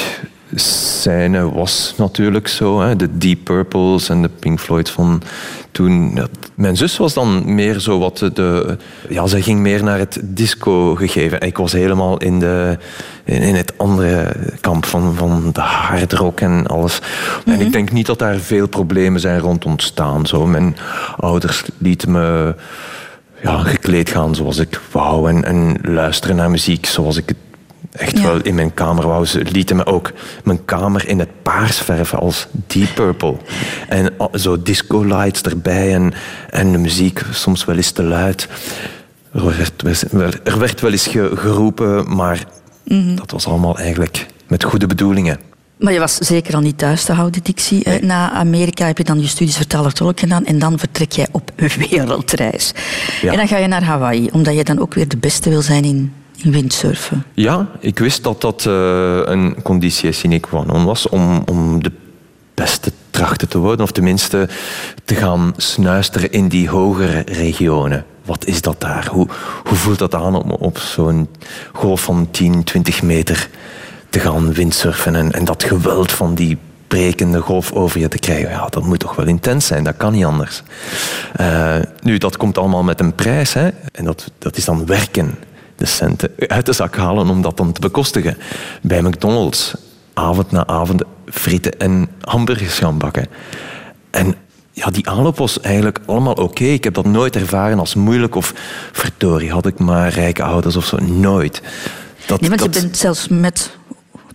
[0.56, 2.82] scène was natuurlijk zo.
[2.82, 2.96] Hè.
[2.96, 5.22] De Deep Purples en de Pink Floyd van
[5.72, 6.12] toen.
[6.16, 8.78] Ja, mijn zus was dan meer zo wat de...
[9.10, 11.42] Ja, zij ging meer naar het disco gegeven.
[11.42, 12.78] Ik was helemaal in, de,
[13.24, 17.00] in, in het andere kamp van, van de hard rock en alles.
[17.46, 20.26] En ik denk niet dat daar veel problemen zijn rond ontstaan.
[20.26, 20.46] Zo.
[20.46, 20.76] Mijn
[21.18, 22.56] ouders lieten me
[23.44, 27.38] ja, gekleed gaan zoals ik wou en, en luisteren naar muziek zoals ik het
[27.94, 28.24] echt Ja.
[28.24, 29.26] wel in mijn kamer wou.
[29.26, 30.12] Ze lieten me ook
[30.44, 33.36] mijn kamer in het paars verven als Deep Purple.
[33.90, 36.14] En a- zo disco lights erbij en,
[36.50, 38.48] en de muziek soms wel eens te luid.
[39.34, 42.44] Er werd, wel- er werd wel eens ge- geroepen, maar
[43.16, 45.38] dat was allemaal eigenlijk met goede bedoelingen.
[45.78, 48.00] Maar je was zeker al niet thuis te houden, Dixie.
[48.02, 51.52] Na Amerika heb je dan je studies vertaler-tolk gedaan en dan vertrek jij op
[51.90, 52.72] wereldreis.
[53.22, 53.32] Ja.
[53.32, 55.84] En dan ga je naar Hawaii, omdat je dan ook weer de beste wil zijn
[55.84, 57.24] in windsurfen.
[57.34, 61.92] Ja, ik wist dat dat eh, een conditie sine qua non was om, om de
[62.54, 64.50] beste trachten te worden, of tenminste
[65.06, 68.06] te gaan snuisteren in die hogere regionen.
[68.26, 69.08] Wat is dat daar?
[69.12, 69.28] Hoe,
[69.64, 71.28] hoe voelt dat aan om op zo'n
[71.74, 73.50] golf van 10, 20 meter
[74.10, 78.50] te gaan windsurfen en, en dat geweld van die brekende golf over je te krijgen?
[78.50, 80.64] Ja, dat moet toch wel intens zijn, dat kan niet anders.
[81.36, 83.70] Eh, nu, dat komt allemaal met een prijs, hè?
[83.92, 85.36] en dat, dat is dan werken
[85.84, 88.38] de centen uit de zak halen om dat dan te bekostigen.
[88.82, 89.74] Bij McDonald's,
[90.14, 93.28] avond na avond, frieten en hamburgers gaan bakken.
[94.12, 94.36] En
[94.72, 96.64] ja, die aanloop was eigenlijk allemaal oké.
[96.64, 98.54] Ik heb dat nooit ervaren als moeilijk of
[98.92, 100.98] verdorie, had ik maar rijke ouders of zo.
[100.98, 101.62] Nooit.
[102.26, 103.72] Dat, Nee, want dat- je bent zelfs met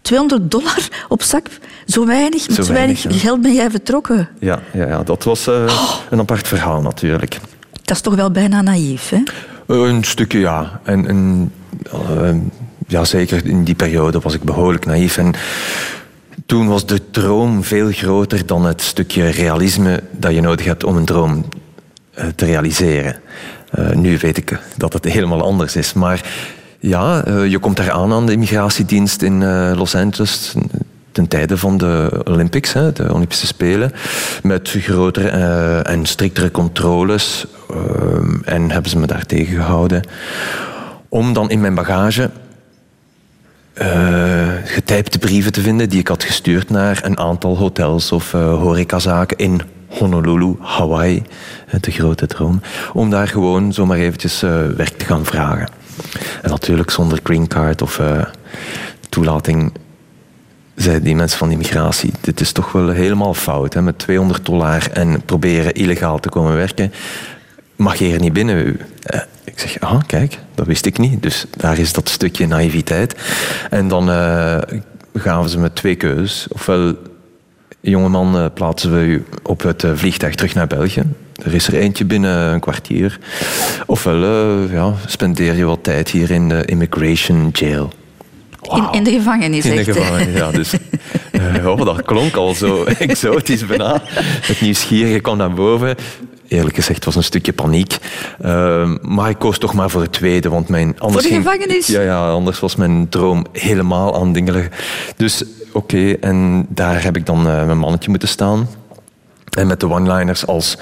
[0.03, 1.47] 200 dollar op zak,
[1.87, 4.29] zo weinig, met Zo zo weinig, geld ben jij vertrokken.
[4.41, 5.65] ja, ja, ja, dat was eh,
[6.11, 7.39] een apart verhaal natuurlijk.
[7.85, 9.23] Dat is toch wel bijna naïef, hè?
[9.69, 10.81] Een stukje ja.
[10.83, 11.53] En, en,
[11.93, 12.35] eh,
[12.87, 15.17] ja, zeker in die periode was ik behoorlijk naïef.
[15.17, 15.33] En
[16.47, 20.97] toen was de droom veel groter dan het stukje realisme dat je nodig hebt om
[20.97, 21.45] een droom
[22.15, 23.17] eh, te realiseren.
[23.71, 25.93] Eh, nu weet ik dat het helemaal anders is.
[25.93, 26.23] Maar
[26.81, 30.55] ja, eh, je komt daar aan de immigratiedienst in eh, Los Angeles
[31.13, 33.93] ten tijde van de Olympics, hè, de Olympische Spelen,
[34.43, 37.47] met grotere eh, en striktere controles.
[37.71, 40.03] Eh, en hebben ze me daar tegengehouden.
[41.09, 42.31] Om dan in mijn bagage
[43.75, 48.55] eh getypte brieven te vinden die ik had gestuurd naar een aantal hotels of eh
[48.55, 51.23] horecazaken in Honolulu, Hawaii,
[51.67, 52.61] eh, de grote droom,
[52.93, 54.41] om daar gewoon zomaar eventjes
[54.77, 55.69] werk te gaan vragen.
[56.43, 58.01] En natuurlijk zonder green card of
[59.09, 59.73] toelating
[60.83, 64.91] zeiden die mensen van immigratie, dit is toch wel helemaal fout, hè, met 200 dollar
[64.93, 66.93] en proberen illegaal te komen werken,
[67.79, 68.81] mag je hier niet binnen.
[69.03, 71.23] Eh, ik zeg, ah, kijk, dat wist ik niet.
[71.23, 73.14] Dus daar is dat stukje naïviteit.
[73.71, 74.59] En dan eh,
[75.14, 76.47] gaven ze me twee keuzes.
[76.49, 76.95] Ofwel,
[77.81, 81.03] jongeman, eh, plaatsen we u op het vliegtuig terug naar België.
[81.45, 83.19] Er is er eentje binnen een kwartier.
[83.87, 87.93] Ofwel, ja, spendeer je wat tijd hier in de immigration jail.
[88.62, 90.51] In, in de gevangenis, In de echt, gevangenis, ja.
[90.51, 90.73] Dus,
[91.64, 94.01] oh, dat klonk al zo exotisch bijna.
[94.41, 95.97] Het nieuwsgierige kwam naar boven.
[96.49, 97.97] Eerlijk gezegd was een stukje paniek.
[98.41, 100.87] Ehm, maar ik koos toch maar voor het tweede, want mijn...
[100.99, 101.87] Anders Voor de ging- gevangenis?
[101.87, 104.53] Ja, ja, anders was mijn droom helemaal aan dingen.
[104.55, 104.73] liggen.
[105.17, 108.69] Dus oké, en daar heb ik dan eh, mijn mannetje moeten staan.
[109.59, 110.77] En met de one-liners als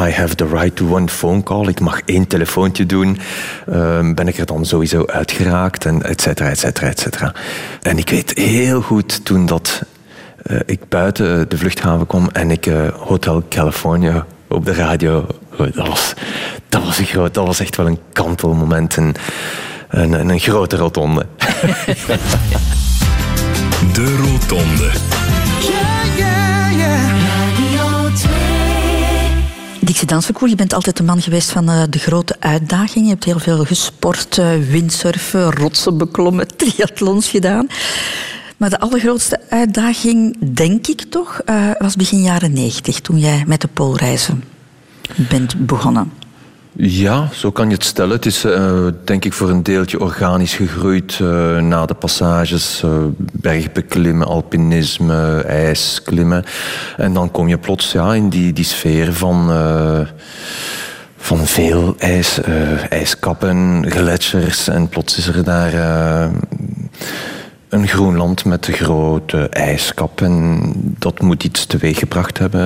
[0.00, 3.18] I have the right to one phone call, ik mag één telefoontje doen,
[3.66, 7.34] ehm, ben ik er dan sowieso uitgeraakt, en et cetera, et cetera, et cetera.
[7.82, 9.82] En ik weet heel goed toen dat
[10.42, 15.86] eh, ik buiten de vluchthaven kwam en ik eh, Hotel California op de radio, dat
[15.88, 16.14] was,
[16.68, 19.14] dat was een groot, dat was echt wel een kantelmoment en
[19.88, 21.26] een, een, een grote rotonde.
[23.92, 24.90] De Rotonde.
[29.80, 33.04] Dixie Dansverkoer, je bent altijd een man geweest van eh, de grote uitdagingen.
[33.04, 37.66] Je hebt heel veel gesport, eh, windsurfen, rotsen beklommen, triathlons gedaan.
[38.60, 43.60] Maar de allergrootste uitdaging, denk ik toch, eh, was begin jaren 90, toen jij met
[43.60, 44.44] de poolreizen
[45.16, 46.12] bent begonnen.
[46.72, 48.16] Ja, zo kan je het stellen.
[48.16, 52.84] Het is eh, denk ik voor een deeltje organisch gegroeid eh, na de passages.
[53.32, 56.44] bergbeklimmen, alpinisme, ijsklimmen.
[56.96, 59.50] En dan kom je plots ja, in die, die sfeer van,
[61.16, 62.40] van veel ijs,
[62.88, 64.68] ijskappen, gletsjers.
[64.68, 65.72] En plots is er daar
[67.70, 70.20] een Groenland met de grote ijskap.
[70.20, 72.60] En dat moet iets teweeggebracht hebben.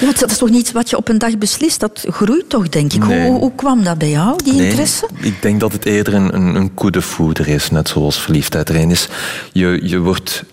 [0.00, 1.80] Ja, dat is toch niet wat je op een dag beslist?
[1.80, 3.06] Dat groeit toch, denk ik.
[3.06, 3.28] Nee.
[3.28, 5.08] Hoe, hoe kwam dat bij jou, die interesse?
[5.20, 9.08] ik denk dat het eerder een, een, een foudre is, net zoals verliefdheid erin is.
[9.52, 10.44] Je, je wordt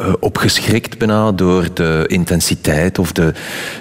[0.00, 3.32] eh, opgeschrikt bijna door de intensiteit of de,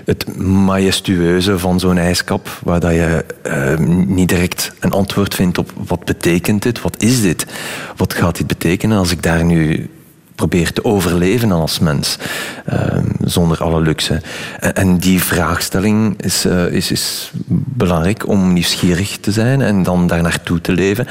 [0.06, 3.78] het majestueuze van zo'n ijskap, waar dat je eh,
[4.08, 7.46] niet direct een antwoord vindt op wat betekent dit, wat is dit,
[7.96, 9.90] wat gaat dit betekenen als ik daar nu
[10.40, 12.18] probeer te overleven als mens,
[12.66, 14.22] eh, zonder alle luxe.
[14.60, 20.08] En, en die vraagstelling is, eh, is, is belangrijk om nieuwsgierig te zijn en dan
[20.08, 21.08] daar naartoe te leven.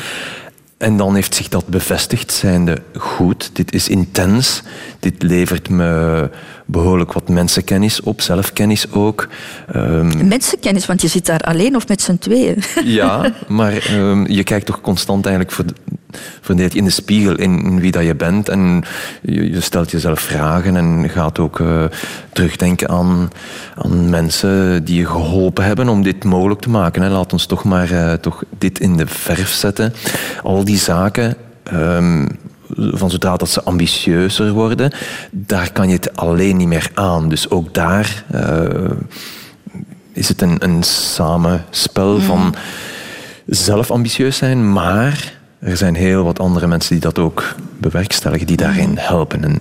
[0.78, 4.62] En dan heeft zich dat bevestigd, zijnde goed, dit is intens,
[5.00, 6.30] dit levert me
[6.66, 9.28] behoorlijk wat mensenkennis op, zelfkennis ook.
[9.76, 12.62] Um, mensenkennis, want je zit daar alleen of met z'n tweeën?
[12.84, 15.64] Ja, maar um, je kijkt toch constant eigenlijk voor,
[16.40, 18.84] voor in de spiegel in, in, wie dat je bent en
[19.22, 21.84] je, je, stelt jezelf vragen en gaat ook uh,
[22.32, 23.30] terugdenken aan,
[23.74, 27.02] aan mensen die je geholpen hebben om dit mogelijk te maken.
[27.02, 27.08] Hè.
[27.08, 29.92] Laat ons toch maar uh, toch dit in de verf zetten.
[30.42, 31.36] Al die zaken...
[31.72, 32.26] Um,
[32.76, 34.92] van zodra dat ze ambitieuzer worden,
[35.30, 37.28] daar kan je het alleen niet meer aan.
[37.28, 38.90] Dus ook daar uh,
[40.12, 42.20] is het een, een samenspel mm.
[42.20, 42.54] van
[43.46, 48.56] zelf ambitieus zijn, maar er zijn heel wat andere mensen die dat ook bewerkstelligen, die
[48.56, 49.44] daarin helpen.
[49.44, 49.60] En,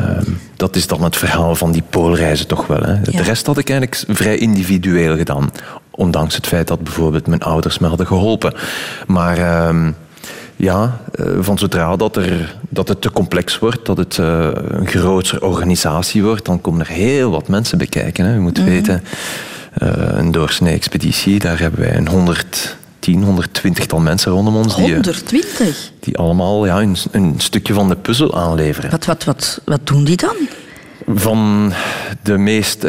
[0.00, 2.82] uh, dat is dan het verhaal van die poolreizen toch wel.
[2.82, 3.00] Hè.
[3.00, 5.50] De rest had ik eigenlijk vrij individueel gedaan.
[5.90, 8.54] Ondanks het feit dat bijvoorbeeld mijn ouders me hadden geholpen.
[9.06, 9.38] Maar...
[9.38, 9.88] Uh,
[10.60, 14.86] ja, eh, van zodra dat, er, dat het te complex wordt, dat het uh, een
[14.86, 18.24] grotere organisatie wordt, dan komen er heel wat mensen bekijken.
[18.24, 18.32] Hè.
[18.32, 18.72] Je moet mm -hmm.
[18.72, 19.02] weten,
[19.82, 22.08] uh, een doorsnee-expeditie, daar hebben wij een
[23.00, 24.74] 110, 120 tal mensen rondom ons.
[24.74, 25.58] 120?
[25.58, 28.90] Die, die allemaal ja, een, een, stukje van de puzzel aanleveren.
[28.90, 30.36] Wat, wat, wat, wat doen die dan?
[31.06, 31.72] Van
[32.22, 32.84] de meest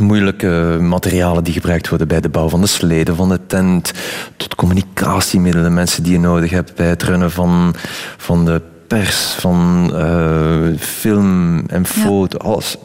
[0.00, 3.92] moeilijke materialen die gebruikt worden bij de bouw van de sleden, van de tent,
[4.36, 7.74] tot communicatiemiddelen, mensen die je nodig hebt bij het runnen van,
[8.16, 12.50] van de pers, van uh, film en foto, ja.
[12.50, 12.76] alles.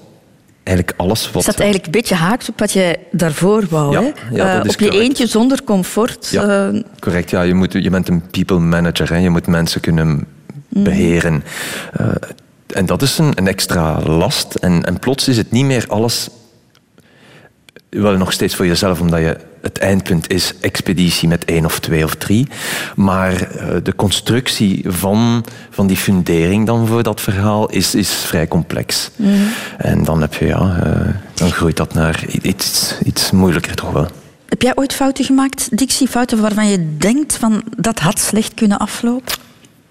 [0.68, 1.42] Eigenlijk alles wat...
[1.42, 4.12] Is dat eigenlijk een beetje haaks op wat je daarvoor wou, ja?
[4.32, 5.04] Ja, uh, is op je correct.
[5.04, 6.30] eentje zonder comfort.
[6.30, 6.82] Ja, uh...
[7.00, 7.30] correct.
[7.30, 9.10] Ja, je, moet, je bent een people manager.
[9.10, 9.18] Hè.
[9.18, 10.28] Je moet mensen kunnen
[10.70, 11.34] beheren.
[11.34, 12.14] Mm.
[12.68, 14.56] en dat is een, een extra last.
[14.56, 16.30] En, en plots is het niet meer alles
[17.90, 22.04] wel nog steeds voor jezelf, omdat je het eindpunt is expeditie met één of twee
[22.04, 22.48] of drie.
[22.96, 28.48] Maar uh, de constructie van, van die fundering dan voor dat verhaal is, is vrij
[28.48, 29.10] complex.
[29.16, 29.48] Mm.
[29.78, 34.08] En dan heb je, ja, uh, dan groeit dat naar iets, iets moeilijker toch wel.
[34.46, 36.08] Heb jij ooit fouten gemaakt, Dixie?
[36.08, 39.34] Fouten waarvan je denkt van dat had slecht kunnen aflopen?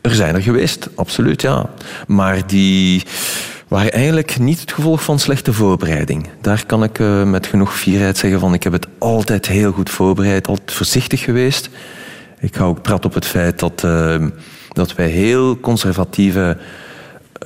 [0.01, 1.71] Er zijn er geweest, absoluut, ja.
[2.07, 3.03] Maar die
[3.69, 6.29] waren eigenlijk niet het gevolg van slechte voorbereiding.
[6.41, 9.91] Daar kan ik uh, met genoeg fierheid zeggen van ik heb het altijd heel goed
[9.91, 11.69] voorbereid, altijd voorzichtig geweest.
[12.41, 14.27] Ik ga ook prat op het feit dat, uh,
[14.73, 16.57] dat wij heel conservatieve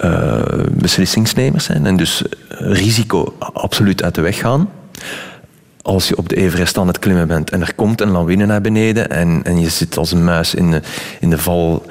[0.04, 4.70] uh, beslissingsnemers zijn en dus risico absoluut uit de weg gaan.
[5.82, 8.60] Als je op de Everest aan het klimmen bent en er komt een lawine naar
[8.60, 10.80] beneden en, en je zit als een muis in de,
[11.20, 11.86] in de val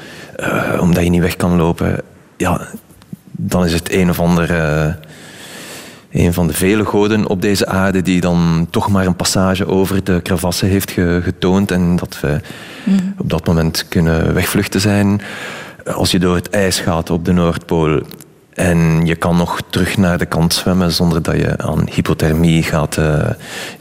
[0.80, 2.02] omdat je niet weg kan lopen,
[2.38, 2.68] ja,
[3.42, 4.52] dan is het een of ander.
[4.52, 4.94] Uh,
[6.12, 10.04] een van de vele goden op deze aarde die dan toch maar een passage over
[10.04, 12.40] de kravassen heeft ge getoond en dat we
[12.84, 13.14] mm.
[13.18, 15.22] op dat moment kunnen wegvluchten zijn.
[15.94, 18.02] Als je door het ijs gaat op de Noordpool
[18.54, 22.98] en je kan nog terug naar de kant zwemmen zonder dat je aan hypothermie gaat
[22.98, 23.30] uh,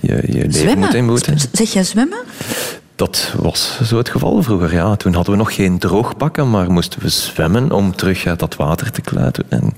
[0.01, 1.39] je, je leven moet inboeten.
[1.53, 2.19] Zeg jij zwemmen?
[2.99, 4.97] Dat was zo het geval vroeger, ja.
[4.97, 8.91] Toen hadden we nog geen droogbakken, maar moesten we zwemmen om terug uit dat water
[8.91, 9.45] te kluiten.
[9.49, 9.75] En...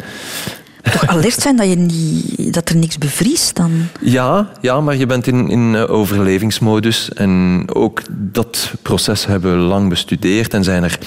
[0.82, 3.70] Toch alert zijn dat, je niet, dat er niks bevriest dan?
[4.00, 7.12] Ja, ja maar je bent in, in overlevingsmodus.
[7.12, 10.98] En ook dat proces hebben we lang bestudeerd en zijn er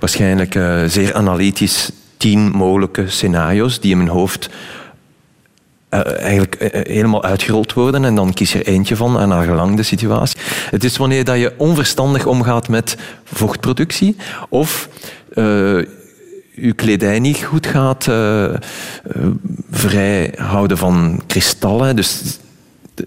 [0.00, 4.48] waarschijnlijk uh, zeer analytisch tien mogelijke scenario's die in mijn hoofd
[6.02, 9.76] eigenlijk uh, helemaal uitgerold worden en dan kies je er eentje van en naar gelang
[9.76, 10.40] de situatie.
[10.70, 14.16] Het is wanneer dat je onverstandig omgaat met vochtproductie
[14.48, 14.88] of
[15.34, 15.44] uh,
[16.54, 18.04] je kledij niet goed gaat
[19.70, 21.96] vrij houden van kristallen.
[21.96, 22.38] Dus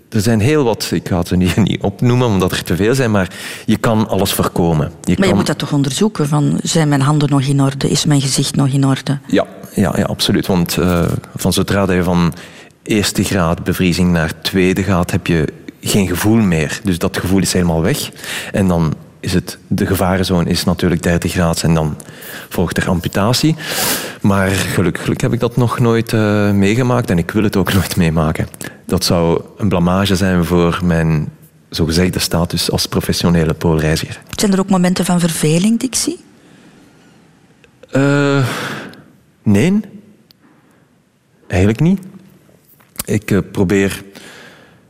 [0.09, 3.11] er zijn heel wat, ik ga ze niet, niet opnoemen omdat er te veel zijn,
[3.11, 3.31] maar
[3.65, 4.85] je kan alles voorkomen.
[4.85, 5.35] Je maar je kan...
[5.35, 6.27] moet dat toch onderzoeken?
[6.27, 7.89] Van, zijn mijn handen nog in orde?
[7.89, 9.19] Is mijn gezicht nog in orde?
[9.25, 10.47] Ja, ja, ja absoluut.
[10.47, 10.77] Want
[11.35, 12.33] van zodra dat je van
[12.87, 15.47] eerste graad bevriezing naar tweede graad heb je
[15.81, 16.79] geen gevoel meer.
[16.83, 18.11] Dus dat gevoel is helemaal weg.
[18.51, 21.97] En dan is het, de gevarenzone is natuurlijk 30 graden en dan
[22.49, 23.55] volgt er amputatie.
[24.21, 27.95] Maar gelukkig heb ik dat nog nooit uh, meegemaakt en ik wil het ook nooit
[27.95, 28.47] meemaken.
[28.85, 31.29] Dat zou een blamage zijn voor mijn
[31.69, 34.21] zogezegde status als professionele poolreiziger.
[34.35, 36.19] Zijn er ook momenten van verveling, Dixie?
[37.91, 38.47] Uh,
[39.43, 39.79] nee.
[41.47, 41.99] Eigenlijk niet.
[43.07, 44.03] Ik uh, probeer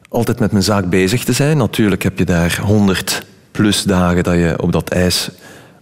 [0.10, 1.58] altijd met mijn zaak bezig te zijn.
[1.58, 5.30] Natuurlijk heb je daar honderd plus dagen dat je op dat ijs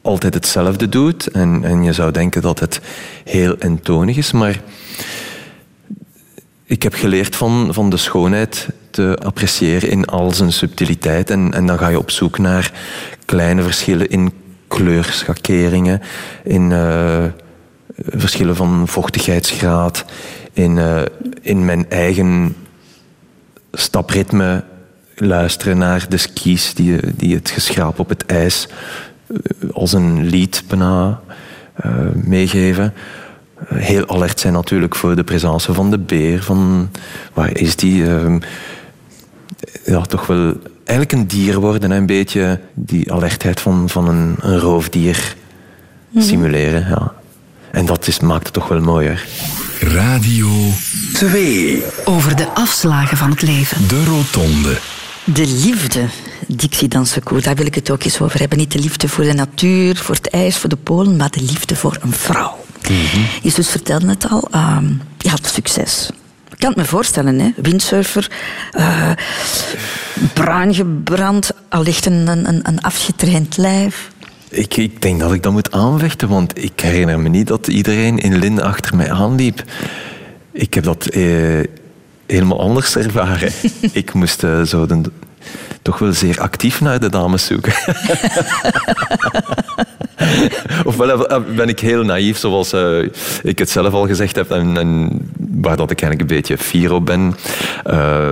[0.02, 1.28] altijd hetzelfde doet.
[1.28, 2.82] En, en je zou denken dat het
[3.24, 4.32] heel eentonig is.
[4.32, 4.62] Maar
[6.66, 11.30] ik heb geleerd van, van de schoonheid te appreciëren in al zijn subtiliteit.
[11.30, 12.72] En, en dan ga je op zoek naar
[13.26, 14.34] kleine verschillen in
[14.68, 16.02] kleurschakeringen,
[16.44, 17.24] in uh,
[17.98, 20.06] verschillen van vochtigheidsgraad,
[20.56, 21.02] in, uh,
[21.42, 22.56] in mijn eigen
[23.72, 24.64] stapritme
[25.16, 28.68] luisteren naar de skis die, die het geschraap op het ijs
[29.28, 29.38] uh,
[29.72, 31.22] als een lied bijna
[32.14, 32.94] meegeven
[33.74, 36.44] heel alert zijn natuurlijk voor de presence van de beer.
[36.44, 36.90] Van
[37.34, 38.02] waar is die?
[38.02, 38.36] Uh,
[39.86, 40.54] ja, toch wel
[40.84, 41.92] eigenlijk een dier worden.
[41.92, 45.36] Een beetje die alertheid van, van een, een roofdier
[46.18, 46.88] simuleren.
[46.90, 47.14] Ja.
[47.72, 49.26] En dat is, maakt het toch wel mooier.
[49.88, 50.50] Radio
[51.14, 51.84] 2.
[52.06, 53.88] Over de afslagen van het leven.
[53.88, 54.78] De Rotonde.
[55.24, 56.06] De liefde,
[56.48, 58.58] Dixie Dansecourt, daar wil ik het ook eens over hebben.
[58.58, 61.76] Niet de liefde voor de natuur, voor het ijs, voor de polen, maar de liefde
[61.76, 62.66] voor een vrouw.
[62.90, 64.78] Mm Jezus vertelde het al, uh,
[65.18, 66.10] je had succes.
[66.52, 67.52] Ik kan het me voorstellen, hè?
[67.56, 68.32] windsurfer,
[68.78, 69.12] uh,
[70.34, 74.10] bruin gebrand, allicht een, een, een afgetraind lijf.
[74.56, 78.18] Ik, ik, denk dat ik dat moet aanvechten, want ik herinner me niet dat iedereen
[78.18, 79.64] in Linde achter mij aanliep.
[80.52, 81.24] Ik heb dat eh,
[82.26, 83.52] helemaal anders ervaren.
[83.92, 85.02] ik moest zo de,
[85.82, 87.74] toch wel zeer actief naar de dames zoeken.
[90.86, 93.04] Ofwel eh, ben ik heel naïef, zoals uh,
[93.44, 96.94] ik het zelf al gezegd heb, en, en, waar dat ik eigenlijk een beetje fier
[96.94, 97.36] op ben.
[97.86, 98.28] Uh,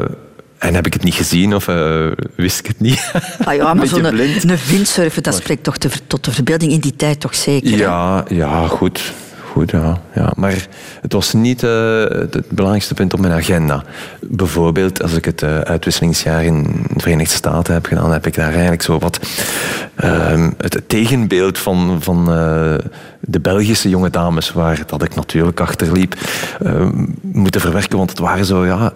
[0.63, 3.11] en heb ik het niet gezien of uh, wist ik het niet?
[3.45, 6.95] Ah ja, maar zo'n een windsurfer, dat spreekt toch te, tot de verbeelding in die
[6.95, 7.77] tijd toch zeker?
[7.77, 9.13] Ja, ja goed
[9.53, 10.01] goed, ja.
[10.15, 10.31] ja.
[10.35, 10.67] Maar
[11.01, 13.83] het was niet uh, het belangrijkste punt op mijn agenda.
[14.19, 18.51] Bijvoorbeeld, als ik het uh, uitwisselingsjaar in de Verenigde Staten heb gedaan, heb ik daar
[18.51, 19.19] eigenlijk zo wat
[20.03, 22.25] uh, het tegenbeeld van, van
[23.19, 26.15] de Belgische jonge dames, waar dat ik natuurlijk achterliep,
[27.21, 27.97] moeten verwerken.
[27.97, 28.93] Want het waren zo, ja,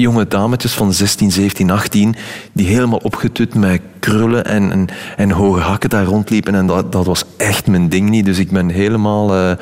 [0.00, 2.14] jonge dametjes van 16, 17, 18,
[2.52, 4.86] die helemaal opgetut met krullen en, en,
[5.16, 6.54] en hoge hakken daar rondliepen.
[6.54, 8.24] En dat, dat was echt mijn ding niet.
[8.24, 9.52] Dus ik ben helemaal uh,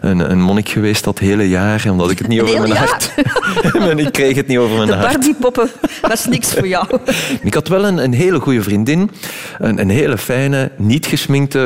[0.00, 3.12] een, een monnik geweest dat hele jaar, omdat ik het niet over mijn hart...
[4.06, 5.12] ik kreeg het niet over mijn De hart.
[5.12, 5.70] Barbie-poppen,
[6.00, 6.86] dat is niks voor jou.
[7.42, 9.10] ik had wel een, een hele goede vriendin.
[9.58, 11.58] Een, een hele fijne, niet gesminkte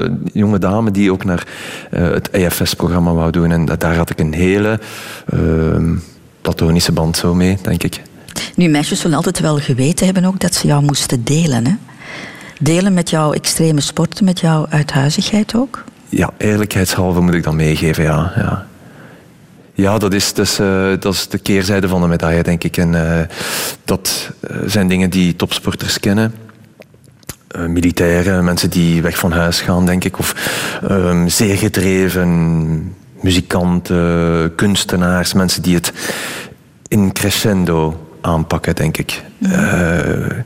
[0.00, 1.46] uh, jonge dame die ook naar
[1.90, 3.50] uh, het EFS-programma wou doen.
[3.50, 4.80] En daar had ik een hele
[5.26, 5.94] ehm,
[6.44, 8.02] platonische band zo mee, denk ik.
[8.54, 11.66] Nu, meisjes zullen altijd wel geweten hebben ook dat ze jou moesten delen.
[11.66, 11.72] Hè?
[12.60, 15.84] Delen met jouw extreme sporten, met jouw uithuizigheid ook?
[16.08, 18.32] Ja, eerlijkheidshalve moet ik dat meegeven, ja.
[18.36, 18.66] ja.
[19.74, 22.76] Ja, dat is, dus, uh, dat is de keerzijde van de medaille, denk ik.
[22.76, 23.20] En uh,
[23.84, 26.34] dat uh, zijn dingen die topsporters kennen.
[27.66, 30.18] militairen, mensen die weg van huis gaan, denk ik.
[30.18, 30.34] Of
[30.88, 32.28] ehm, zeer gedreven
[33.24, 35.92] muzikanten, kunstenaars, mensen die het
[36.88, 39.22] in crescendo aanpakken, denk ik.
[39.40, 40.38] Uh,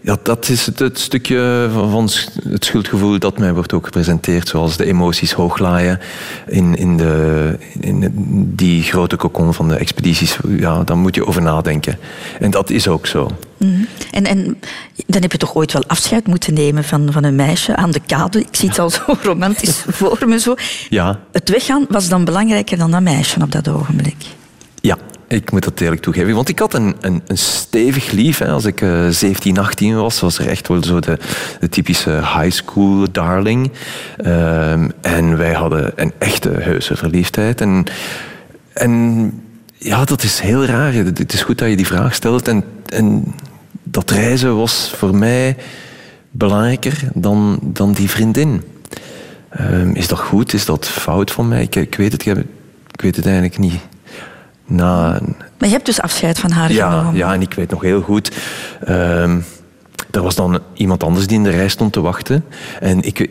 [0.00, 2.08] ja, dat is het, het stukje van,
[2.48, 6.00] het schuldgevoel dat mij wordt ook gepresenteerd, zoals de emoties hooglaaien
[6.46, 8.12] in, in, de, in
[8.54, 10.38] die grote kokon van de expedities.
[10.48, 11.98] Ja, daar moet je over nadenken.
[12.40, 13.30] En dat is ook zo.
[13.56, 13.86] Mm -hmm.
[14.10, 14.60] en, en
[15.06, 18.00] dan heb je toch ooit wel afscheid moeten nemen van, van een meisje aan de
[18.06, 18.40] kade.
[18.40, 20.38] Ik zie het al zo romantisch voor me.
[20.38, 20.54] Zo.
[20.88, 21.20] Ja.
[21.32, 24.24] Het weggaan was dan belangrijker dan dat meisje op dat ogenblik.
[24.80, 24.96] Ja,
[25.28, 26.34] ik moet dat eerlijk toegeven.
[26.34, 28.38] Want ik had een, een, een stevig lief.
[28.38, 28.48] Hè.
[28.48, 31.18] Als ik uh, 17, 18 was, was er echt wel zo de,
[31.70, 33.70] typische high school darling.
[34.26, 37.60] Um, en wij hadden een echte heuse verliefdheid.
[37.60, 37.84] En,
[38.72, 39.32] en
[39.74, 40.92] ja, dat is heel raar.
[40.92, 42.48] Het is goed dat je die vraag stelt.
[42.48, 43.34] En, en
[43.82, 45.56] dat reizen was voor mij
[46.30, 48.62] belangrijker dan, dan die vriendin.
[49.60, 50.52] Um, is dat goed?
[50.52, 51.62] Is dat fout van mij?
[51.70, 53.80] Ik, weet het, ik weet het eigenlijk niet.
[54.70, 55.20] Na,
[55.58, 57.16] maar je hebt dus afscheid van haar ja, genomen.
[57.16, 58.32] Ja, en ik weet nog heel goed.
[58.88, 59.44] Um,
[60.10, 62.44] er was dan iemand anders die in de rij stond te wachten.
[62.80, 63.30] En ik,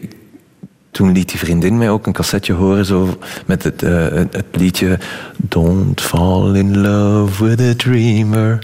[0.91, 4.99] toen liet die vriendin mij ook een cassetje horen zo, met het, uh, het liedje
[5.37, 8.59] Don't fall in love with a dreamer.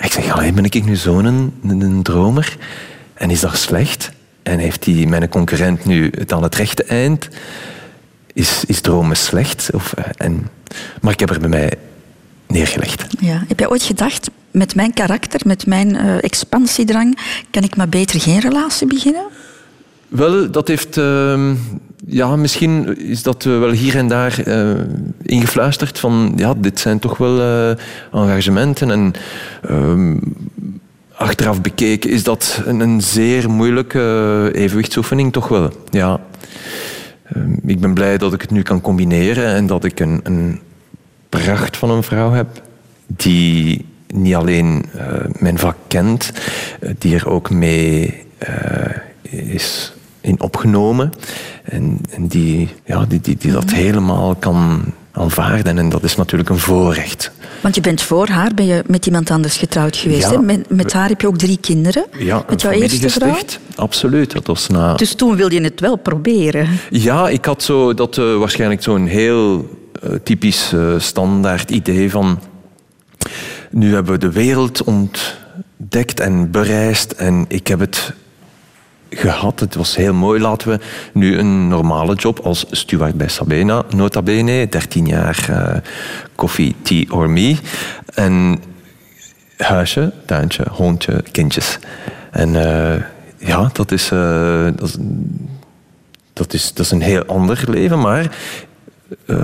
[0.00, 2.56] Ik zeg, ben ik nu zo'n een, een dromer?
[3.14, 4.10] En is dat slecht?
[4.42, 7.28] En heeft die, mijn concurrent nu het aan het rechte eind?
[8.32, 9.70] Is, is dromen slecht?
[9.74, 10.48] Of, en,
[11.00, 11.72] maar ik heb er bij mij
[12.46, 13.06] neergelegd.
[13.20, 13.44] Ja.
[13.48, 17.18] Heb jij ooit gedacht, met mijn karakter, met mijn uh, expansiedrang,
[17.50, 19.24] kan ik maar beter geen relatie beginnen?
[20.08, 20.96] Wel, dat heeft...
[20.96, 21.50] Uh,
[22.06, 24.74] ja, misschien is dat wel hier en daar uh,
[25.22, 26.32] ingefluisterd van...
[26.36, 27.40] Ja, dit zijn toch wel
[28.12, 28.90] engagementen.
[28.90, 29.12] En
[29.62, 30.16] ehm,
[31.12, 35.72] achteraf bekeken is dat een, een zeer moeilijke evenwichtsoefening toch wel.
[35.90, 36.20] Ja.
[37.32, 40.60] Ehm, ik ben blij dat ik het nu kan combineren en dat ik een, een
[41.44, 42.46] pracht van een vrouw heb
[43.06, 43.84] die
[44.14, 45.06] niet alleen eh,
[45.38, 46.32] mijn vak kent,
[46.80, 48.96] eh, die er ook mee eh,
[49.30, 51.12] is in opgenomen.
[51.64, 53.74] En, en die, ja, die, die, die dat Mhm.
[53.74, 55.78] helemaal kan aanvaarden.
[55.78, 57.30] En dat is natuurlijk een voorrecht.
[57.60, 60.30] Want je bent voor haar, ben je met iemand anders getrouwd geweest.
[60.30, 60.40] Ja.
[60.40, 62.06] Met, met haar heb je ook drie kinderen.
[62.18, 63.36] Ja, met jouw eerste vrouw.
[63.74, 64.32] Absoluut.
[64.32, 64.94] Dat was na...
[64.94, 66.68] Dus toen wilde je het wel proberen.
[66.90, 69.68] Ja, ik had zo, dat waarschijnlijk zo'n heel
[70.22, 72.40] typisch eh, standaard idee van...
[73.70, 78.12] Nu hebben we de wereld ontdekt en bereisd en ik heb het
[79.10, 79.60] gehad.
[79.60, 80.40] Het was heel mooi.
[80.40, 80.78] Laten we
[81.12, 84.68] nu een normale job als steward bij Sabena, nota bene.
[84.68, 85.82] 13 jaar eh
[86.34, 87.56] coffee, tea or me.
[88.14, 88.62] En
[89.56, 91.78] huisje, tuintje, hondje, kindjes.
[92.30, 93.02] En eh,
[93.38, 94.96] ja, dat is, eh, dat, is,
[96.32, 98.36] dat, is, dat is een heel ander leven, maar
[99.26, 99.36] eh,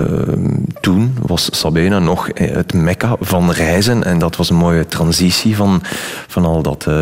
[0.81, 5.81] toen was Sabena nog het mekka van reizen en dat was een mooie transitie van,
[6.27, 6.95] van al dat eh,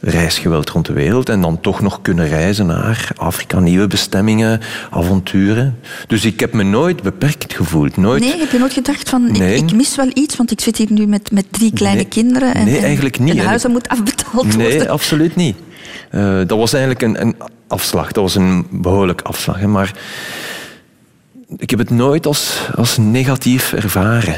[0.00, 4.60] reisgeweld rond de wereld en dan toch nog kunnen reizen naar Afrika, nieuwe bestemmingen,
[4.90, 5.78] avonturen.
[6.06, 7.96] Dus ik heb me nooit beperkt gevoeld.
[7.96, 9.54] Nooit, Nee, heb je nooit gedacht van, Nee.
[9.56, 12.08] ik, ik mis wel iets, want ik zit hier nu met, met drie kleine Nee.
[12.08, 12.54] kinderen.
[12.54, 13.36] En, Nee, en- eigenlijk niet.
[13.38, 14.58] En huis moet afbetaald worden.
[14.58, 15.56] Nee, absoluut niet.
[16.10, 17.36] Eh, dat was eigenlijk een, een
[17.68, 18.12] afslag.
[18.12, 19.58] Dat was een behoorlijk afslag.
[19.60, 19.66] Hè.
[19.66, 19.92] Maar
[21.56, 24.36] ik heb het nooit als, als negatief ervaren.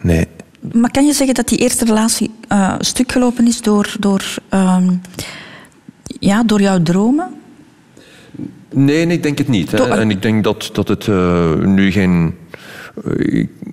[0.00, 0.26] Nee.
[0.72, 4.92] Maar kan je zeggen dat die eerste relatie eh, stuk gelopen is door, door, ehm,
[6.04, 7.34] ja, door jouw dromen?
[8.72, 9.70] Nee, nee, ik denk het niet.
[9.70, 9.88] Hè.
[9.88, 12.34] En ik denk dat, dat het eh, nu geen...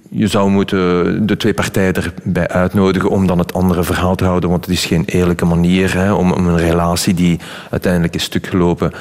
[0.09, 1.93] je zou moeten de twee partijen
[2.23, 5.93] erbij uitnodigen om dan het andere verhaal te houden, want het is geen eerlijke manier
[5.93, 8.91] hè, om, een relatie die uiteindelijk is stuk gelopen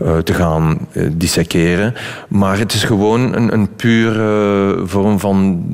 [0.00, 0.78] eh, te gaan
[1.12, 1.94] disseceren.
[2.28, 5.64] Maar het is gewoon een, een pure vorm van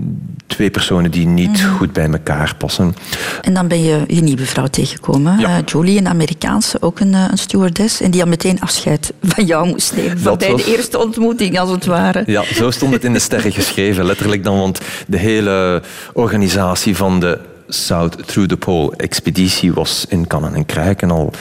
[0.46, 2.94] twee personen die niet goed bij elkaar passen.
[3.42, 5.38] En dan ben je je nieuwe vrouw tegengekomen.
[5.38, 5.48] Ja.
[5.48, 8.00] Eh, Jolie, een Amerikaanse, ook een, een stewardess.
[8.00, 10.10] En die al meteen afscheid van jou moest nemen.
[10.18, 12.22] Van Dat bij was- de eerste ontmoeting, als het ware.
[12.26, 15.82] Ja, zo stond het in de sterren geschreven, letterlijk dan, want de hele
[16.12, 17.38] organisatie van de
[17.68, 21.32] South Through the Pole expeditie was in kannen en kruiken al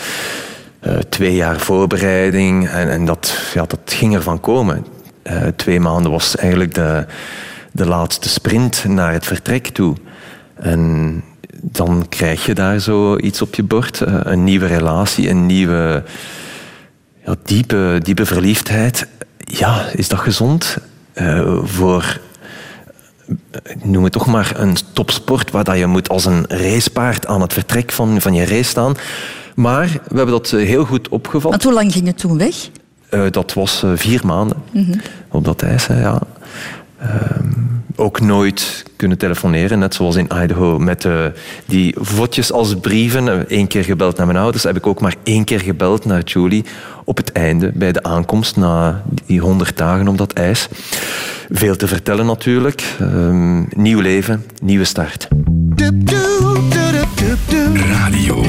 [0.80, 4.86] eh, twee jaar voorbereiding en, en dat, ja, dat ging ervan komen.
[5.22, 7.06] Eh, twee maanden was eigenlijk de,
[7.72, 9.96] de laatste sprint naar het vertrek toe.
[10.56, 11.24] En
[11.62, 16.04] dan krijg je daar zo iets op je bord, eh, een nieuwe relatie, een nieuwe
[17.26, 19.08] ja, diepe, diepe verliefdheid.
[19.38, 20.78] Ja, is dat gezond
[21.64, 22.20] voor,
[23.84, 27.54] noem het toch maar, een topsport waar dat je moet als een racepaard aan het
[27.54, 28.96] vertrek van, van je race staan.
[29.56, 31.52] Maar we hebben dat eh, heel goed opgevat.
[31.52, 32.70] Want hoe lang ging het toen weg?
[33.10, 34.58] Eh, dat was eh, vier maanden
[35.30, 36.22] op dat ijs, ja.
[37.04, 37.48] Ehm,
[37.96, 41.26] ook nooit kunnen telefoneren, net zoals in Idaho, met eh,
[41.66, 43.46] die vodjes als brieven.
[43.48, 46.66] Eén keer gebeld naar mijn ouders, heb ik ook maar één keer gebeld naar Julie
[47.06, 50.68] op het einde, bij de aankomst, na die honderd dagen op dat ijs.
[51.52, 52.84] Veel te vertellen natuurlijk.
[53.00, 55.28] Ehm, nieuw leven, nieuwe start.
[57.76, 58.44] Radio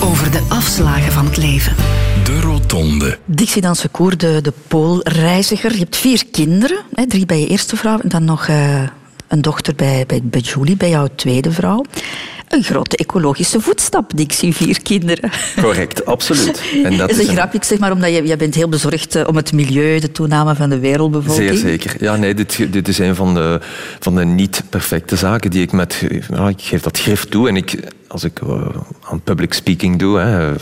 [0.00, 2.01] Over de afslagen van het leven.
[2.24, 3.18] De Rotonde.
[3.24, 5.72] Dixie Dansecourt, de, de Poolreiziger.
[5.72, 6.78] Je hebt vier kinderen.
[6.92, 8.82] Hè, drie bij je eerste vrouw en dan nog eh,
[9.28, 11.84] een dochter bij, bij, bij Julie, bij jouw tweede vrouw.
[12.52, 15.30] Een grote ecologische voetstap, Dixie, vier kinderen.
[15.60, 16.62] Correct, absoluut.
[16.84, 19.28] En Dat is een grap, ik zeg maar, omdat je, jij bent heel bezorgd eh,
[19.28, 21.48] om het milieu, de toename van de wereldbevolking.
[21.48, 21.96] Zeer zeker.
[21.98, 23.60] Ja, nee, dit, dit is een van de,
[24.00, 26.02] van de niet perfecte zaken die ik met...
[26.48, 27.78] Ik geef dat grif toe en ik,
[28.08, 28.66] als ik eh,
[29.10, 30.52] aan public speaking doe, hè,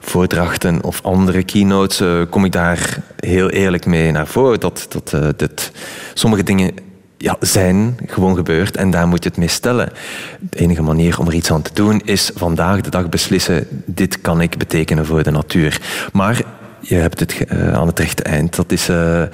[0.00, 4.60] voordrachten of andere keynotes, eh, kom ik daar heel eerlijk mee naar voren.
[4.60, 5.72] Dat, dat dit,
[6.14, 6.72] sommige dingen
[7.18, 9.92] ja, zijn gewoon gebeurd en daar moet je het mee stellen.
[10.40, 14.20] De enige manier om er iets aan te doen is vandaag de dag beslissen, dit
[14.20, 15.80] kan ik betekenen voor de natuur.
[16.12, 16.42] Maar
[16.80, 18.56] je hebt het eh, aan het rechte eind.
[18.56, 19.28] Dat is eh, eh,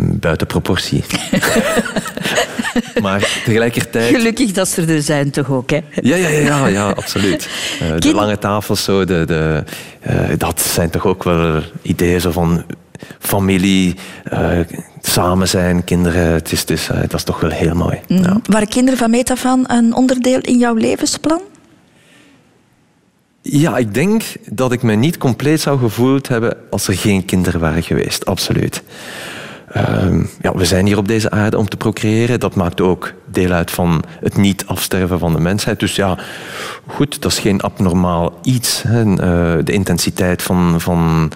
[0.00, 1.04] buiten proportie.
[3.02, 4.14] maar tegelijkertijd...
[4.14, 5.80] Gelukkig dat ze er zijn toch ook, hè?
[6.00, 7.48] Ja, ja, ja, ja, ja absoluut.
[7.98, 9.64] De lange tafels, zo, de, de,
[10.38, 12.64] dat zijn toch ook wel ideeën zo van
[13.18, 14.58] familie, eh,
[15.00, 16.32] samen zijn, kinderen.
[16.32, 18.00] Het is, het is, eh, dat is toch wel heel mooi.
[18.06, 18.40] Ja.
[18.46, 21.40] Waren kinderen van meet af aan een onderdeel in jouw levensplan?
[23.42, 27.60] Ja, ik denk dat ik me niet compleet zou gevoeld hebben als er geen kinderen
[27.60, 28.24] waren geweest.
[28.24, 28.82] Absoluut.
[29.72, 32.40] Ehm, ja, we zijn hier op deze aarde om te procreëren.
[32.40, 35.80] Dat maakt ook deel uit van het niet afsterven van de mensheid.
[35.80, 36.18] Dus ja,
[36.86, 38.82] goed, dat is geen abnormaal iets.
[38.82, 39.00] Hè.
[39.02, 41.32] Eh, de intensiteit van, van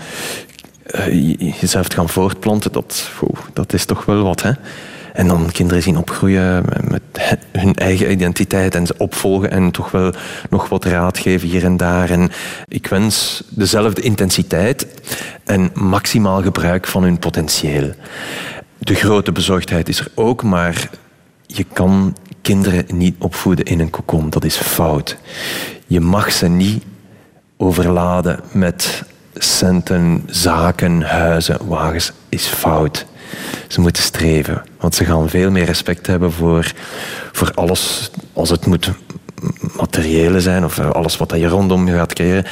[1.38, 3.10] jezelf te gaan voortplanten, dat,
[3.52, 4.42] dat is toch wel wat.
[4.42, 4.52] Hè?
[5.12, 7.02] En dan kinderen zien opgroeien met
[7.52, 10.12] hun eigen identiteit en ze opvolgen en toch wel
[10.50, 12.10] nog wat raad geven hier en daar.
[12.10, 12.30] En
[12.68, 14.86] ik wens dezelfde intensiteit
[15.44, 17.92] en maximaal gebruik van hun potentieel.
[18.78, 20.90] De grote bezorgdheid is er ook, maar
[21.46, 24.30] je kan kinderen niet opvoeden in een kokon.
[24.30, 25.16] Dat is fout.
[25.86, 26.84] Je mag ze niet
[27.56, 29.02] overladen met
[29.38, 32.12] centen, zaken, huizen, wagens.
[32.28, 33.06] Is fout.
[33.68, 36.72] Ze moeten streven, want ze gaan veel meer respect hebben voor,
[37.32, 38.90] voor alles, als het moet
[39.76, 42.44] materiële zijn of alles wat je rondom gaat creëren.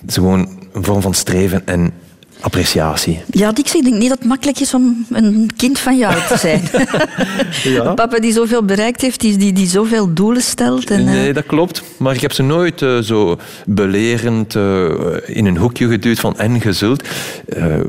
[0.00, 1.92] Het is gewoon een vorm van streven en
[2.40, 3.22] appreciatie.
[3.30, 6.62] Ja, ik denk niet dat het makkelijk is om een kind van jou te zijn.
[7.74, 7.84] ja.
[7.84, 10.90] Een papa die zoveel bereikt heeft, die, die, die zoveel doelen stelt.
[10.90, 11.82] En, nee, eh, dat klopt.
[11.96, 14.84] Maar ik heb ze nooit uh, zo belerend uh,
[15.26, 17.08] in een hoekje geduwd van en gezult.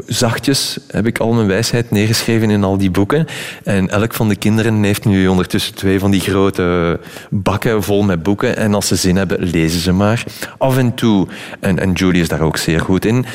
[0.08, 3.26] zachtjes heb ik al mijn wijsheid neergeschreven in al die boeken.
[3.64, 8.24] En elk van de kinderen heeft nu ondertussen twee van die grote bakken vol met
[8.24, 8.58] boeken.
[8.58, 10.24] En als ze zin hebben, lezen ze maar.
[10.58, 11.28] Af en toe,
[11.60, 13.26] en, en Julie is daar ook zeer goed in,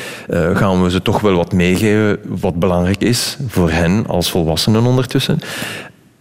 [0.53, 5.39] gaan we ze toch wel wat meegeven wat belangrijk is voor hen als volwassenen ondertussen.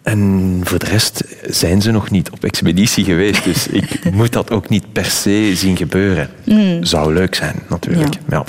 [0.03, 3.45] En voor de rest zijn ze nog niet op expeditie geweest.
[3.45, 6.30] Dus ik moet dat ook niet per se zien gebeuren.
[6.45, 6.85] Mm.
[6.85, 8.14] Zou leuk zijn, natuurlijk.
[8.28, 8.45] Ja.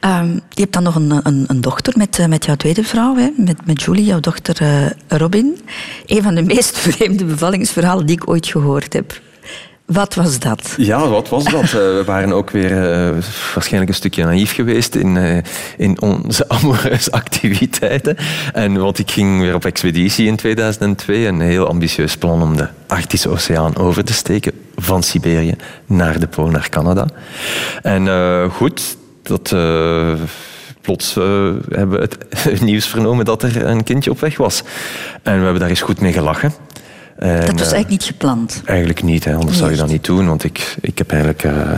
[0.00, 3.16] Ehm, je hebt dan nog een, een, een dochter met, eh, met jouw tweede vrouw,
[3.16, 3.28] hè?
[3.36, 5.58] Met, met Julie, jouw dochter uh, Robin.
[6.06, 9.20] Een van de meest vreemde bevallingsverhalen die ik ooit gehoord heb.
[9.86, 10.74] Wat was dat?
[10.76, 11.62] Ja, wat was dat?
[11.62, 13.22] Eh, we waren ook weer uh,
[13.54, 15.36] waarschijnlijk een stukje naïef geweest in, uh,
[15.76, 18.16] in onze amoureuze activiteiten.
[18.52, 21.26] En want ik ging weer op expeditie in 2002.
[21.26, 24.52] Een heel ambitieus plan om de Arctische Oceaan over te steken.
[24.76, 25.54] Van Siberië
[25.86, 27.06] naar de Pool, naar Canada.
[27.82, 29.54] En goed, dat
[30.80, 31.14] plots
[31.68, 34.62] hebben we het nieuws vernomen dat er een kindje op weg was.
[35.22, 36.52] En we hebben daar eens goed mee gelachen.
[37.18, 38.62] En, dat was eigenlijk niet gepland?
[38.64, 40.26] Eigenlijk niet, hè, anders zou je dat niet doen.
[40.26, 41.72] Want ik, ik heb eigenlijk uh,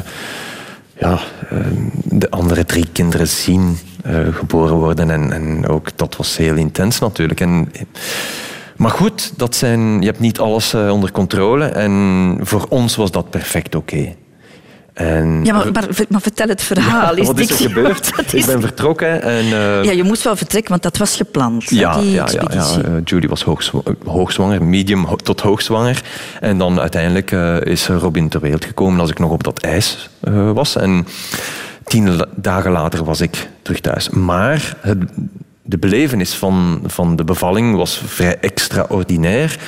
[0.99, 1.19] ja,
[1.53, 1.59] uh,
[2.05, 3.79] de andere drie kinderen zien
[4.31, 5.11] geboren worden.
[5.11, 7.41] En, en ook dat was heel intens natuurlijk.
[7.41, 7.73] En,
[8.77, 11.65] maar goed, dat zijn, je hebt niet alles onder controle.
[11.65, 14.15] En voor ons was dat perfect oké.
[14.99, 17.17] En, ja, maar, maar, vertel het verhaal.
[17.17, 18.13] Ja, wat is er gebeurd?
[18.33, 19.23] Ik ben vertrokken.
[19.23, 21.71] En, uh, ja, je moest wel vertrekken, want dat was gepland.
[21.71, 23.45] Ja, ja, ja, ja, uh, Judy was
[24.05, 26.03] hoogzwanger, medium tot hoogzwanger.
[26.41, 30.09] En dan uiteindelijk uh, is Robin ter wereld gekomen als ik nog op dat ijs
[30.53, 30.77] was.
[30.77, 31.07] En
[31.85, 34.09] tien dagen later was ik terug thuis.
[34.09, 34.99] Maar het,
[35.69, 39.59] de belevenis van, van de bevalling was vrij extraordinair.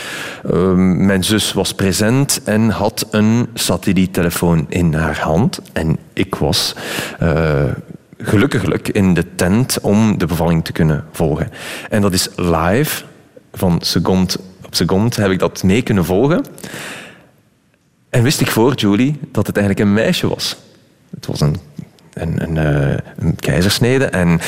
[0.51, 5.61] Uh, mijn zus was present en had een satelliettelefoon in haar hand.
[5.73, 6.75] En ik was
[7.23, 7.63] uh,
[8.19, 11.51] gelukkiglijk in de tent om de bevalling te kunnen volgen.
[11.91, 13.05] En dat is live,
[13.53, 14.35] van seconde
[14.65, 16.45] op seconde heb ik dat mee kunnen volgen.
[18.11, 20.57] En wist ik voor Julie dat het eigenlijk een meisje was.
[21.11, 21.57] Het was een
[22.15, 24.05] een, een, uh, een, keizersnede.
[24.05, 24.41] En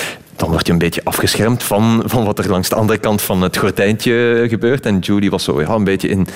[0.43, 3.43] dan word je een beetje afgeschermd van, van wat er langs de andere kant van
[3.43, 4.87] het gordijntje gebeurt.
[4.87, 6.27] En Judy was zo ja, een beetje in,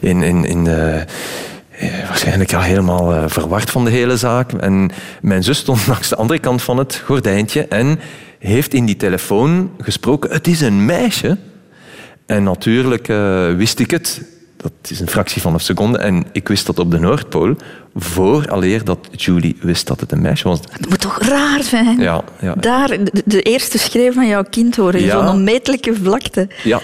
[0.00, 1.02] in, in, in eh,
[2.06, 4.52] waarschijnlijk ja, helemaal uh, verward van de hele zaak.
[4.52, 4.90] En
[5.20, 8.00] mijn zus stond langs de andere kant van het gordijntje en
[8.38, 10.30] heeft in die telefoon gesproken.
[10.30, 11.36] Het is een meisje.
[12.26, 14.22] En natuurlijk uh, wist ik het.
[14.64, 15.98] Dat is een fractie van een seconde.
[15.98, 17.56] En ik wist dat op de Noordpool,
[17.94, 20.60] voor alleer dat Julie wist dat het een meisje was.
[20.70, 21.98] Het moet toch raar zijn?
[21.98, 22.24] Ja.
[22.40, 22.54] ja.
[22.54, 26.48] Daar, de, eerste schreef van jouw kind horen, in zo'n onmetelijke vlakte.
[26.62, 26.80] Ja,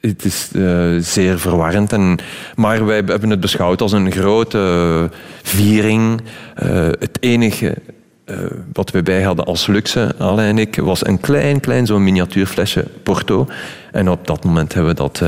[0.00, 1.92] het is uh, zeer verwarrend.
[1.92, 2.18] En,
[2.54, 5.10] maar wij hebben het beschouwd als een grote
[5.42, 6.20] viering.
[6.62, 7.74] Uh, het enige
[8.72, 12.86] wat we bij hadden als luxe, Alain en ik, was een klein, klein zo'n miniatuurflesje
[13.02, 13.46] Porto.
[13.92, 15.22] En op dat moment hebben we dat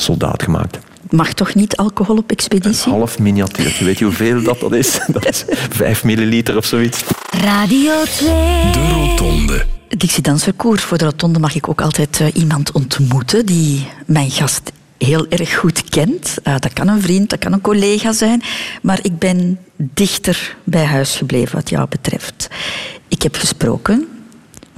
[0.00, 0.78] soldaat gemaakt.
[1.10, 2.92] Mag toch niet alcohol op expeditie?
[2.92, 3.76] Een half miniatuur.
[3.80, 5.00] Weet je hoeveel dat, dat is?
[5.12, 7.04] Dat is vijf milliliter of zoiets.
[7.30, 8.28] Radio 2.
[8.72, 9.66] De Rotonde.
[9.88, 10.82] Dixie Danserkoers.
[10.82, 15.56] Voor de Rotonde mag ik ook altijd uh, iemand ontmoeten die mijn gast heel erg
[15.56, 16.36] goed kent.
[16.44, 18.42] Uh, dat kan een vriend, dat kan een collega zijn.
[18.82, 22.48] Maar ik ben dichter bij huis gebleven wat jou betreft.
[23.08, 24.08] Ik heb gesproken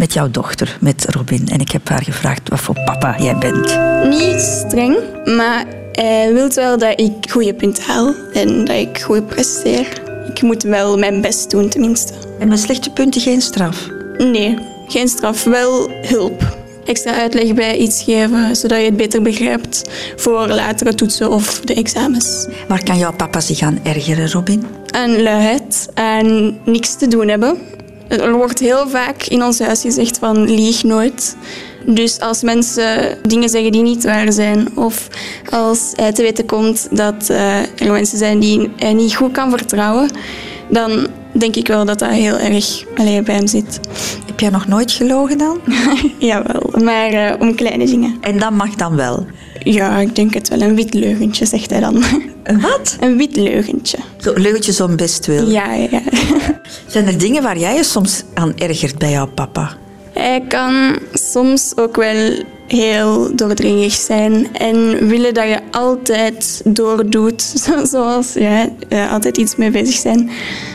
[0.02, 1.48] met jouw dochter, met Robin.
[1.48, 3.78] En ik heb haar gevraagd wat voor papa jij bent.
[4.08, 9.26] Niet streng, maar hij wil wel dat ik goede punten haal en dat ik goed
[9.26, 9.86] presteer.
[10.34, 12.12] Ik moet wel mijn best doen, tenminste.
[12.38, 13.88] En met slechte punten geen straf?
[14.18, 16.56] Nee, geen straf, wel hulp.
[16.84, 19.82] Extra uitleg bij iets geven, zodat je het beter begrijpt
[20.16, 22.46] voor latere toetsen of de examens.
[22.68, 24.66] Waar kan jouw papa zich aan ergeren, Robin?
[24.90, 27.58] Aan luiheid en niks te doen hebben.
[28.20, 31.36] Er wordt heel vaak in ons huis gezegd van lieg nooit.
[31.86, 35.08] Dus als mensen dingen zeggen die niet waar zijn, of
[35.50, 39.50] als hij te weten komt dat uh, er mensen zijn die hij niet goed kan
[39.50, 40.10] vertrouwen,
[40.68, 43.80] dan denk ik wel dat dat heel erg alleen bij hem zit.
[44.26, 45.60] Heb jij nog nooit gelogen dan?
[46.18, 48.16] Jawel, maar uh, om kleine dingen.
[48.20, 49.26] En dat mag dan wel?
[49.58, 50.60] Ja, ik denk het wel.
[50.60, 52.04] Een wit leugentje, zegt hij dan.
[52.42, 52.96] Een wat?
[53.00, 53.98] Een wit leugentje.
[54.16, 55.50] Zo, leugentjes om best wil.
[55.50, 56.00] Ja, ja.
[56.86, 59.76] Zijn er dingen waar jij je soms aan ergert bij jouw papa?
[60.12, 67.42] Hij kan soms ook wel heel doordringig zijn en willen dat je altijd doordoet,
[67.92, 68.68] zoals ja,
[69.10, 70.30] altijd iets mee bezig zijn.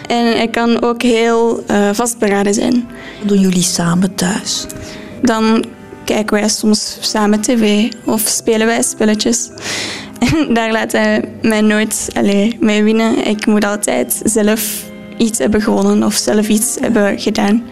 [0.08, 2.88] En hij kan ook heel uh, vastberaden zijn.
[3.20, 4.66] Wat doen jullie samen thuis?
[5.22, 5.66] Dan
[6.06, 9.50] kijken wij soms samen tv of spelen wij spelletjes.
[10.20, 13.26] En daar laat hij mij nooit allez, mee winnen.
[13.26, 14.84] Ik moet altijd zelf
[15.18, 17.64] iets hebben gewonnen of zelf iets hebben gedaan.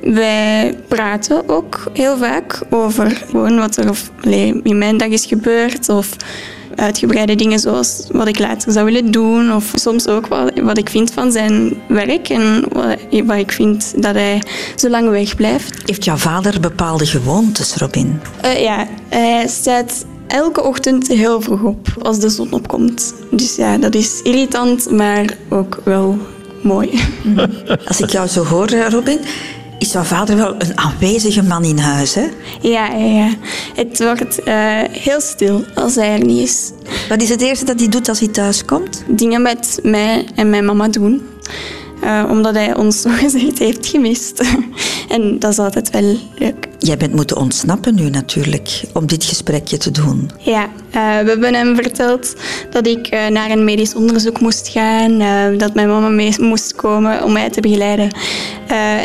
[0.00, 4.10] Wij praten ook heel vaak over gewoon wat er of,
[4.62, 6.16] in mijn dag is gebeurd of
[6.76, 9.52] uitgebreide dingen zoals wat ik later zou willen doen.
[9.52, 14.02] Of soms ook wat, wat ik vind van zijn werk en wat, wat, ik vind
[14.02, 14.42] dat hij
[14.74, 15.82] zo lang weg blijft.
[15.86, 18.20] Heeft jouw vader bepaalde gewoontes, Robin?
[18.44, 23.14] Uh, ja, hij staat elke ochtend heel vroeg op als de zon opkomt.
[23.30, 26.18] Dus ja, dat is irritant, maar ook wel
[26.64, 27.00] mooi.
[27.88, 29.18] Als ik jou zo hoor, Robin,
[29.78, 32.26] is jouw vader wel een aanwezige man in huis, hè?
[32.60, 33.34] Ja, ja, ja.
[33.74, 34.54] Het wordt uh,
[34.90, 36.70] heel stil als hij er niet is.
[37.08, 39.04] Wat is het eerste dat hij doet als hij thuis komt?
[39.06, 41.22] Dingen met mij en mijn mama doen.
[42.02, 44.42] Uh, omdat hij ons zogezegd heeft gemist.
[45.14, 46.68] en dat is altijd wel leuk.
[46.78, 50.30] Jij bent moeten ontsnappen nu natuurlijk, om dit gesprekje te doen.
[50.38, 52.34] Ja, uh, we hebben hem verteld
[52.70, 55.18] dat ik uh, naar een medisch onderzoek moest gaan,
[55.58, 58.10] dat mijn mama mee moest komen om mij te begeleiden.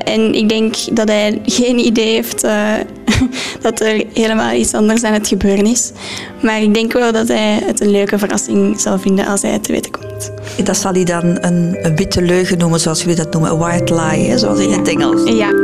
[0.03, 2.45] en ik denk dat hij geen idee heeft
[3.61, 5.91] dat er helemaal iets anders aan het gebeuren is.
[6.41, 9.63] Maar ik denk wel dat hij het een leuke verrassing zal vinden als hij het
[9.63, 10.31] te weten komt.
[10.63, 13.93] Dat zal hij dan een, een witte leugen noemen, zoals jullie dat noemen, een white
[13.93, 15.31] lie, hè, zoals in het Engels.
[15.31, 15.51] Ja.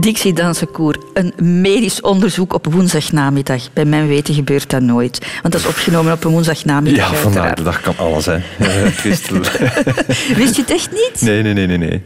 [0.00, 3.72] Dixie Dansecour, een medisch onderzoek op woensdagnamiddag.
[3.72, 5.26] Bij mijn weten gebeurt dat nooit.
[5.42, 7.10] Want dat is opgenomen op een woensdagnamiddag.
[7.10, 8.40] Ja, vandaag de dag kan alles, hè.
[9.00, 9.36] Christel.
[10.40, 11.20] Wist je het echt niet?
[11.20, 11.78] Nee, nee, nee, nee.
[11.78, 12.02] nee.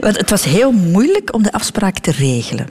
[0.00, 2.66] Want het was heel moeilijk om de afspraak te regelen.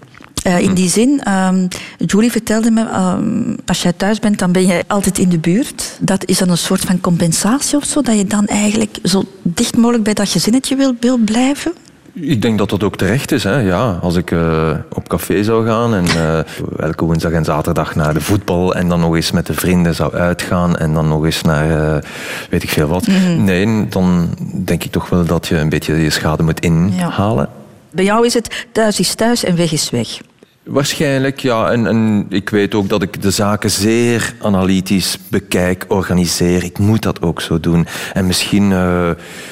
[0.47, 1.67] Uh, in die zin, um,
[1.97, 5.97] Julie vertelde me, um, als jij thuis bent, dan ben je altijd in de buurt.
[5.99, 9.77] Dat is dan een soort van compensatie of zo, dat je dan eigenlijk zo dicht
[9.77, 11.73] mogelijk bij dat gezinnetje wil, wil blijven?
[12.13, 13.43] Ik denk dat dat ook terecht is.
[13.43, 13.57] Hè.
[13.57, 16.39] Ja, als ik uh, op café zou gaan en uh,
[16.79, 20.13] elke woensdag en zaterdag naar de voetbal en dan nog eens met de vrienden zou
[20.13, 22.01] uitgaan en dan nog eens naar uh,
[22.49, 23.07] weet ik veel wat.
[23.07, 23.43] Mm -hmm.
[23.43, 24.29] Nee, dan
[24.65, 27.49] denk ik toch wel dat je een beetje je schade moet inhalen.
[27.53, 27.59] Ja.
[27.91, 30.19] Bij jou is het thuis is thuis en weg is weg.
[30.63, 31.71] Waarschijnlijk, ja.
[31.71, 36.63] En, en, ik weet ook dat ik de zaken zeer analytisch bekijk, organiseer.
[36.63, 37.87] Ik moet dat ook zo doen.
[38.13, 39.09] En misschien uh,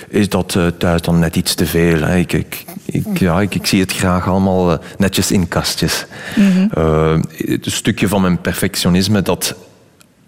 [0.10, 2.02] is dat uh, thuis dan net iets te veel.
[2.02, 2.18] Hè.
[2.18, 6.06] Ik, ik, ik, ja, ik, ik, zie het graag allemaal uh, netjes in kastjes.
[6.36, 7.24] Mm -hmm.
[7.38, 9.56] het stukje van mijn perfectionisme dat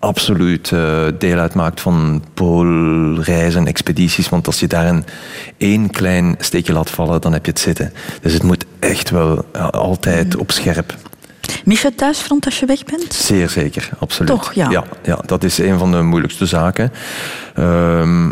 [0.01, 4.29] absoluut uh, deel uitmaakt van poolreizen, expedities.
[4.29, 5.05] Want als je daar een
[5.57, 7.93] één klein steekje laat vallen, dan heb je het zitten.
[8.21, 10.95] Dus het moet echt wel uh, altijd op scherp.
[11.65, 13.13] Mis je thuisfront als je weg bent?
[13.13, 14.31] Zeer zeker, absoluut.
[14.31, 14.69] Toch, ja.
[14.69, 16.91] Ja, ja dat is een van de moeilijkste zaken.
[17.59, 18.29] Uh,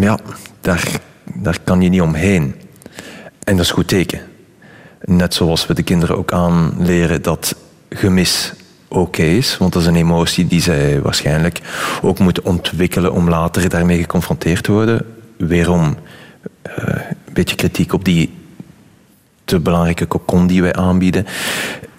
[0.00, 0.18] ja,
[0.60, 1.00] daar,
[1.34, 2.54] daar kan je niet omheen.
[3.44, 4.20] En dat is goed teken.
[5.00, 7.56] Net zoals we de kinderen ook aanleren dat
[7.90, 8.52] gemis
[8.88, 9.58] oké okay is.
[9.58, 11.60] Want dat is een emotie die zij waarschijnlijk
[12.02, 15.06] ook moeten ontwikkelen om later daarmee geconfronteerd te worden.
[15.36, 16.84] Weerom uh,
[17.26, 18.34] een beetje kritiek op die
[19.44, 21.26] te belangrijke cocon die wij aanbieden.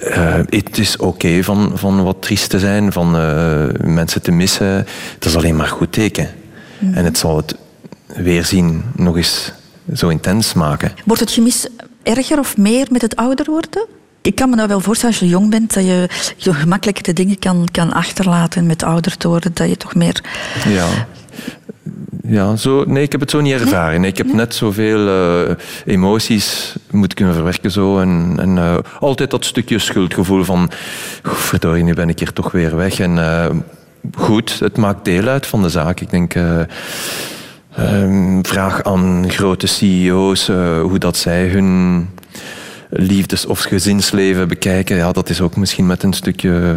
[0.04, 4.32] Uh, het is oké okay van, van wat triest te zijn, van uh, mensen te
[4.32, 4.86] missen.
[5.20, 6.30] Dat is alleen maar goed teken.
[6.80, 6.94] Mm.
[6.94, 7.56] En het zal het
[8.06, 9.52] weerzien nog eens
[9.96, 10.92] zo intens maken.
[11.06, 11.68] Wordt het gemis
[12.04, 13.86] erger of meer met het ouder worden?
[14.28, 17.40] Ik kan me nou wel voorstellen als je jong bent dat je gemakkelijker de dingen
[17.40, 20.24] kan, kan achterlaten met ouder te worden, dat je toch meer.
[20.68, 20.88] Ja.
[22.28, 24.02] Ja, zo, nee, ik heb het zo niet ervaren.
[24.02, 24.10] Nee?
[24.10, 25.56] Ik heb net zoveel uh,
[25.86, 27.72] emoties moeten kunnen verwerken.
[27.72, 30.70] Zo, en en uh, altijd dat stukje schuldgevoel van...
[31.24, 33.00] Verdorie, nu ben ik hier toch weer weg.
[33.00, 33.46] En uh,
[34.16, 36.00] goed, het maakt deel uit van de zaak.
[36.00, 36.34] Ik denk...
[38.42, 40.48] vraag aan grote CEO's
[40.82, 42.08] hoe dat zij hun
[42.90, 46.76] liefdes- of gezinsleven bekijken, ja, dat is ook misschien met een stukje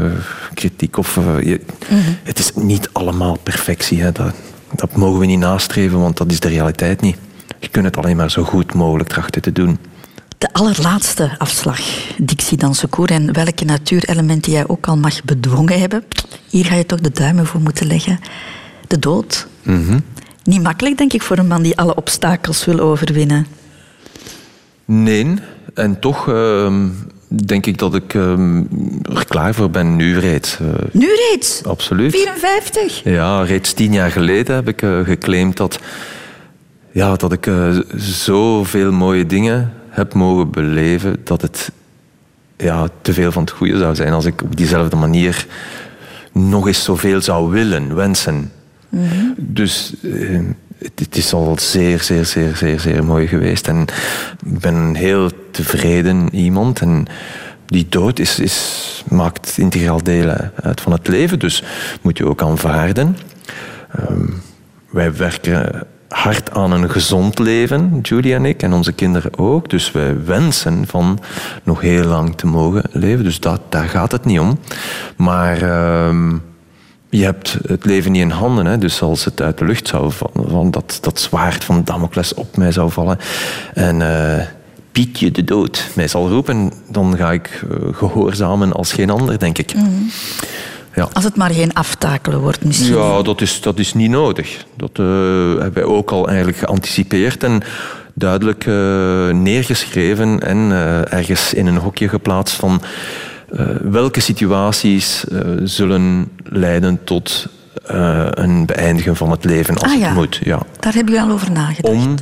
[0.55, 0.97] kritiek.
[0.97, 2.17] Of, uh, je, mm -hmm.
[2.23, 4.03] Het is niet allemaal perfectie.
[4.03, 4.13] Hè.
[4.13, 4.35] Dat,
[4.75, 7.17] dat mogen we niet nastreven, want dat is de realiteit niet.
[7.59, 9.79] Je kunt het alleen maar zo goed mogelijk trachten te doen.
[10.39, 11.81] De allerlaatste afslag,
[12.19, 13.11] Dixie Dansecourt.
[13.11, 16.05] En welke natuurelementen jij ook al mag bedwongen hebben.
[16.49, 18.21] Hier ga je toch de duimen voor moeten leggen.
[18.87, 19.47] De dood.
[20.45, 23.47] Niet makkelijk, denk ik, voor een man die alle obstakels wil overwinnen.
[24.93, 25.35] Nee,
[25.75, 26.89] en toch ehm,
[27.29, 28.57] denk ik dat ik ehm,
[29.03, 30.59] er klaar voor ben, nu reeds.
[30.61, 31.65] Eh, Nu reeds?
[31.65, 32.11] absoluut.
[32.11, 33.05] 54?
[33.05, 35.79] Ja, reeds tien jaar geleden heb ik eh, geclaimd dat,
[36.91, 41.71] ja, dat ik eh, zoveel mooie dingen heb mogen beleven dat het
[42.57, 45.47] ja, te veel van het goede zou zijn als ik op diezelfde manier
[46.33, 48.53] nog eens zoveel zou willen, wensen.
[49.37, 53.69] Dus eh, het, het is al zeer, zeer, zeer, zeer, zeer mooi geweest.
[53.69, 53.81] En
[54.47, 56.81] ik ben een heel tevreden iemand.
[56.81, 57.07] En
[57.67, 61.39] die dood is, is, maakt integraal deel uit van het leven.
[61.39, 61.63] Dus
[62.03, 63.17] moet je ook aanvaarden.
[63.91, 64.27] Ehm,
[64.91, 69.71] wij werken hard aan een gezond leven, Julie en ik, en onze kinderen ook.
[69.71, 71.19] Dus wij wensen van
[71.63, 73.25] nog heel lang te mogen leven.
[73.25, 74.59] Dus dat, daar gaat het niet om.
[75.17, 76.37] Maar ehm,
[77.11, 78.67] je hebt het leven niet in handen.
[78.67, 78.79] Hè?
[78.79, 82.57] Dus als het uit de lucht zou vallen, van dat, dat zwaard van Damocles op
[82.57, 83.19] mij zou vallen
[83.75, 84.45] en eh,
[84.93, 89.59] Pietje de dood mij zal roepen, dan ga ik eh, gehoorzamen als geen ander, denk
[89.59, 89.75] ik.
[90.95, 91.09] Ja.
[91.13, 92.97] Als het maar geen aftakelen wordt misschien.
[92.97, 94.65] Ja, dat is, dat is niet nodig.
[94.77, 95.05] Dat eh,
[95.51, 97.63] hebben wij ook al eigenlijk geanticipeerd en
[98.15, 98.67] duidelijk
[99.35, 100.71] neergeschreven en
[101.11, 102.81] ergens in een hokje geplaatst van
[103.83, 107.47] welke situaties eh, zullen leiden tot
[107.87, 110.07] eh, een beëindigen van het leven als Ah, ja.
[110.07, 110.41] het moet.
[110.43, 110.59] Ja.
[110.81, 111.95] Daar hebben jullie al over nagedacht.
[111.95, 112.15] Om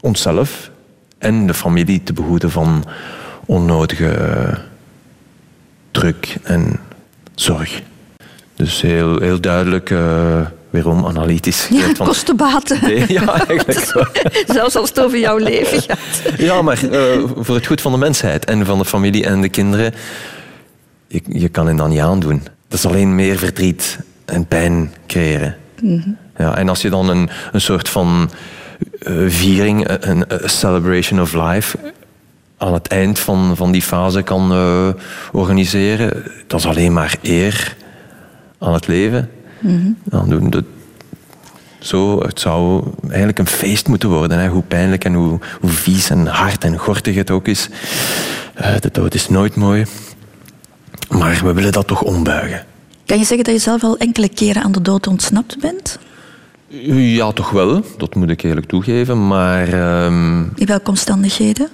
[0.00, 0.70] onszelf
[1.18, 2.84] en de familie te behoeden van
[3.46, 4.56] onnodige eh,
[5.90, 6.76] druk en
[7.34, 7.82] zorg.
[8.54, 10.40] Dus heel, heel duidelijk, eh,
[10.70, 11.68] weerom analytisch.
[11.70, 12.78] Ja, kostenbaten.
[12.82, 14.06] Nee, ja, eigenlijk wel.
[14.56, 16.38] Zelfs als het over jouw leven gaat.
[16.38, 19.48] Ja, maar eh, voor het goed van de mensheid en van de familie en de
[19.48, 19.94] kinderen,
[21.06, 22.42] je, je kan het dan niet aandoen.
[22.68, 25.56] Dat is alleen meer verdriet en pijn creëren.
[26.36, 28.30] Ja, en als je dan een, een soort van
[28.98, 31.78] eh, viering, een, een celebration of life,
[32.58, 34.88] aan het eind van, van die fase kan eh,
[35.32, 37.76] organiseren, dat is alleen maar eer
[38.58, 39.30] aan het leven.
[40.04, 40.64] Dan doen de,
[41.78, 44.38] zo, het zou eigenlijk een feest moeten worden.
[44.38, 44.48] Hè?
[44.48, 47.68] Hoe pijnlijk en hoe, hoe vies en hard en gortig het ook is.
[48.54, 49.84] Eh, de dood is nooit mooi.
[51.08, 52.64] Maar we willen dat toch ombuigen.
[53.06, 55.98] Kan je zeggen dat je zelf al enkele keren aan de dood ontsnapt bent?
[56.68, 57.82] Ja, toch wel.
[57.96, 59.26] Dat moet ik eerlijk toegeven.
[59.26, 61.68] Maar ehm, In welke omstandigheden?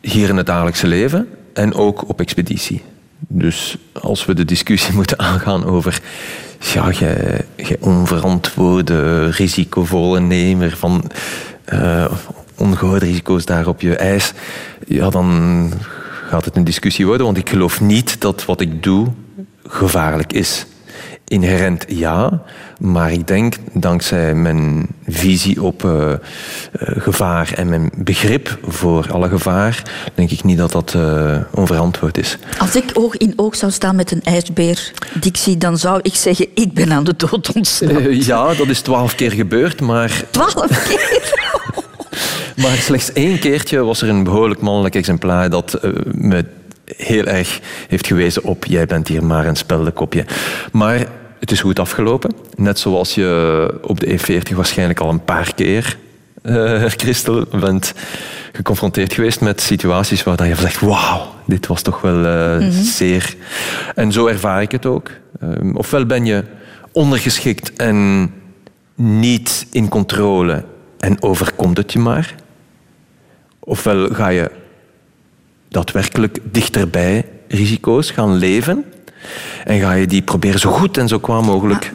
[0.00, 2.82] hier in het dagelijkse leven en ook op expeditie.
[3.28, 6.00] Dus als we de discussie moeten aangaan over
[6.58, 11.10] ja, je, je onverantwoorde, risicovolle nemer van
[11.64, 12.12] eh
[12.56, 14.32] ongehoorde risico's daar op je ijs,
[14.86, 15.72] ja, dan
[16.28, 19.08] gaat het een discussie worden, want ik geloof niet dat wat ik doe
[19.66, 20.66] gevaarlijk is.
[21.34, 22.42] Inherent ja,
[22.78, 26.18] maar ik denk dankzij mijn visie op eh, eh,
[26.78, 29.82] gevaar en mijn begrip voor alle gevaar,
[30.14, 32.38] denk ik niet dat dat eh, onverantwoord is.
[32.58, 36.46] Als ik oog in oog zou staan met een ijsbeer, Dixie, dan zou ik zeggen,
[36.54, 38.26] ik ben aan de dood ontsnapt.
[38.26, 41.32] Ja, dat is twaalf keer gebeurd, maar, Twaalf keer.
[42.56, 46.44] maar slechts één keertje was er een behoorlijk mannelijk exemplaar dat me
[46.96, 50.24] heel erg heeft gewezen op jij bent hier maar een speldenkopje.
[50.72, 51.06] Maar
[51.44, 52.32] het is goed afgelopen.
[52.56, 55.98] Net zoals je op de E40 waarschijnlijk al een paar keer,
[56.42, 57.94] eh Christel, bent
[58.52, 63.36] geconfronteerd geweest met situaties waar dan je zegt, wauw, dit was toch wel eh, zeer...
[63.94, 65.10] En zo ervaar ik het ook.
[65.40, 66.44] Ehm, ofwel ben je
[66.92, 68.30] ondergeschikt en
[68.94, 70.64] niet in controle
[70.98, 72.34] en overkomt het je maar.
[73.58, 74.50] Ofwel ga je
[75.68, 78.84] daadwerkelijk dichterbij risico's gaan leven
[79.64, 81.92] en ga je die proberen zo goed en zo kwaad mogelijk...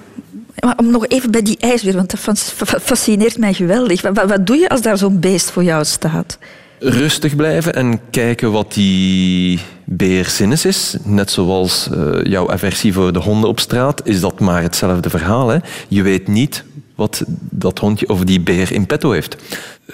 [0.60, 4.02] Maar om nog even bij die ijsbeer, want dat fas- fa- fascineert mij geweldig.
[4.02, 6.38] Wat, doe je als daar zo'n beest voor jou staat?
[6.80, 10.96] rustig blijven en kijken wat die beer zinnes is.
[11.04, 15.48] Net zoals eh, jouw aversie voor de honden op straat, is dat maar hetzelfde verhaal.
[15.48, 15.58] Hè?
[15.88, 16.64] Je weet niet
[16.96, 19.36] wat dat hondje of die beer in petto heeft.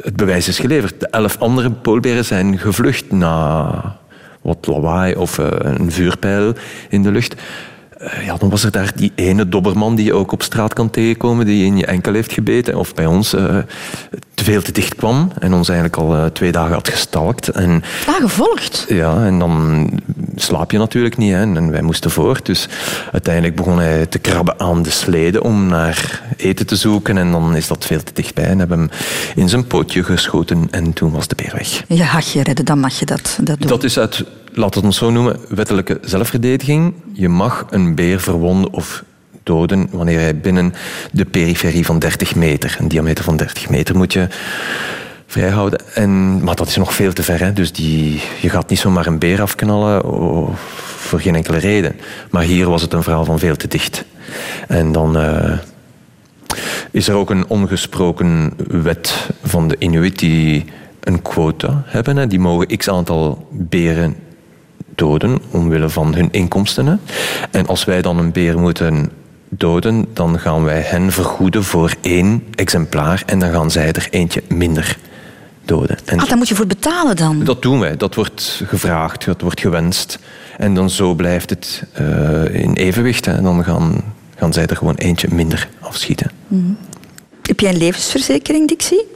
[0.02, 1.00] Het bewijs is geleverd.
[1.00, 4.00] De elf andere poolberen zijn gevlucht na
[4.46, 6.54] wat lawaai of eh, een vuurpijl
[6.90, 7.42] in de lucht.
[7.98, 10.90] Eh, ja, dan was er daar die ene dobberman die je ook op straat kan
[10.90, 12.76] tegenkomen, die in je enkel heeft gebeten.
[12.76, 13.58] Of bij ons uh,
[14.36, 17.48] veel te dicht kwam en ons eigenlijk al uh, twee dagen had gestalkt.
[17.48, 18.86] En, ah, gevolgd?
[18.90, 19.90] Ja, en dan
[20.36, 21.32] slaap je natuurlijk niet.
[21.32, 22.46] Hè, en wij moesten voort.
[22.46, 22.68] Dus
[23.12, 27.18] uiteindelijk begon hij te krabben aan de slede om naar eten te zoeken.
[27.18, 28.46] En dan is dat veel te dichtbij.
[28.46, 28.90] En hebben hem
[29.36, 31.84] in zijn pootje geschoten en toen was de beer weg.
[31.88, 33.70] Je hag je redden, dan mag je dat, dat doen.
[33.70, 34.26] Dat is uit
[34.56, 36.94] we het zo noemen, wettelijke zelfverdediging.
[37.14, 39.04] Je mag een beer verwonden of
[39.44, 40.74] doden wanneer hij binnen
[41.12, 44.28] de periferie van 30 meter, een diameter van 30 meter, moet je
[45.28, 45.80] vrijhouden.
[45.94, 47.40] En, maar dat is nog veel te ver.
[47.40, 47.54] Hè?
[47.54, 50.56] Dus die, je gaat niet zomaar een beer afknallen oh,
[50.98, 51.96] voor geen enkele reden.
[52.30, 54.06] Maar hier was het een verhaal van veel te dicht.
[54.68, 55.58] En dan uh,
[56.92, 60.66] is er ook een ongesproken wet van de Inuit die
[61.04, 62.18] een quota hebben.
[62.18, 62.28] Hè?
[62.28, 64.16] Die mogen x aantal beren
[64.96, 67.02] doden omwille van hun inkomsten.
[67.52, 69.12] En als wij dan een beer moeten
[69.50, 74.44] doden, dan gaan wij hen vergoeden voor één exemplaar en dan gaan zij er eentje
[74.48, 74.98] minder
[75.66, 75.98] doden.
[76.06, 77.44] En ah, daar moet je voor betalen dan?
[77.44, 77.98] Dat doen wij.
[77.98, 80.20] Dat wordt gevraagd, dat wordt gewenst.
[80.58, 83.28] En dan zo blijft het uh, in evenwicht.
[83.28, 84.04] En dan gaan,
[84.36, 86.32] gaan zij er gewoon eentje minder afschieten.
[86.48, 86.78] Mm.
[87.42, 89.15] Heb jij een levensverzekering, Dixie?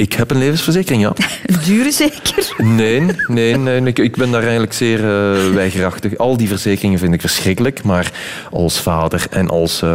[0.00, 1.12] Ik heb een levensverzekering, ja.
[1.66, 2.54] Dure zeker?
[2.56, 6.18] Nee, nee, nee ik, ik, ben daar eigenlijk zeer uh, weigerachtig.
[6.18, 8.12] Al die verzekeringen vind ik verschrikkelijk, maar
[8.50, 9.90] als vader en als uh,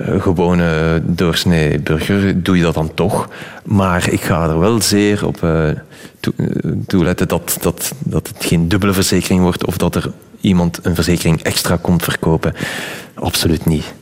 [0.00, 3.28] uh, gewone doorsnee burger doe je dat dan toch.
[3.64, 5.38] Maar ik ga er wel zeer op
[6.86, 10.94] toe, letten dat, dat, dat het geen dubbele verzekering wordt of dat er iemand een
[10.94, 12.54] verzekering extra komt verkopen.
[13.14, 13.94] Absoluut niet.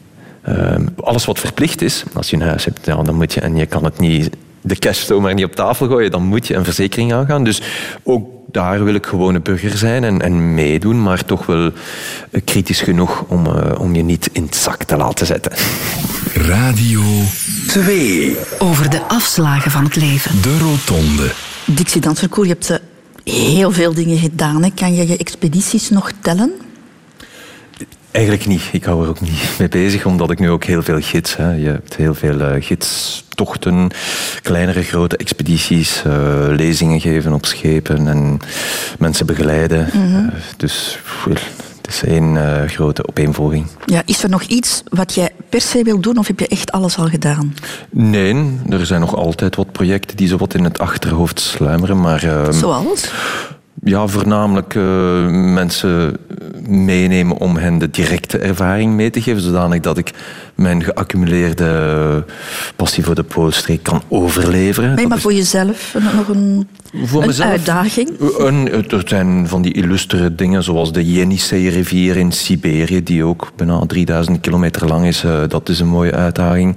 [0.42, 3.56] Ehm, alles wat verplicht is, als je een huis hebt, ja, dan moet je, en
[3.56, 4.30] je kan het niet
[4.62, 7.44] de cash zomaar niet op tafel gooien, dan moet je een verzekering aangaan.
[7.44, 7.62] Dus
[8.02, 11.70] ook daar wil ik gewoon een burger zijn en, en meedoen, maar toch wel
[12.30, 15.52] eh, kritisch genoeg om, uh, om je niet in het zak te laten zetten.
[16.34, 17.02] Radio
[17.66, 18.36] 2.
[18.58, 20.42] Over de afslagen van het leven.
[20.42, 21.32] De Rotonde.
[21.64, 22.76] Dixie Dansverkoer, je hebt uh,
[23.34, 24.62] heel veel dingen gedaan.
[24.62, 24.70] Hè.
[24.74, 26.52] Kan je je expedities nog tellen?
[28.12, 28.62] Eigenlijk niet.
[28.72, 31.36] Ik hou er ook niet mee bezig, omdat ik nu ook heel veel gids.
[31.36, 31.52] Hè.
[31.52, 33.90] Je hebt heel veel uh, gidstochten,
[34.42, 36.12] kleinere, grote expedities, uh,
[36.48, 38.38] lezingen geven op schepen en
[38.98, 39.88] mensen begeleiden.
[39.92, 40.24] Mm -hmm.
[40.26, 40.98] uh, dus
[41.76, 42.38] het is één
[42.68, 43.66] grote opeenvolging.
[43.86, 46.72] Ja, is er nog iets wat jij per se wil doen of heb je echt
[46.72, 47.54] alles al gedaan?
[47.90, 52.00] Nee, er zijn nog altijd wat projecten die zo wat in het achterhoofd sluimeren.
[52.00, 53.10] Maar, ehm, Zoals?
[53.84, 54.84] Ja, voornamelijk uh,
[55.30, 56.16] mensen
[56.68, 60.10] meenemen om hen de directe ervaring mee te geven, zodanig dat ik
[60.54, 62.24] mijn geaccumuleerde
[62.76, 64.94] passie voor de Poolstreek kan overleveren.
[64.94, 66.68] Nee, maar voor jezelf nog een,
[67.04, 68.10] voor een mezelf, uitdaging?
[68.38, 73.86] Een, er zijn van die illustere dingen, zoals de Yenisei-rivier in Siberië, die ook bijna
[73.86, 75.24] 3000 kilometer lang is.
[75.24, 76.76] Uh, dat is een mooie uitdaging.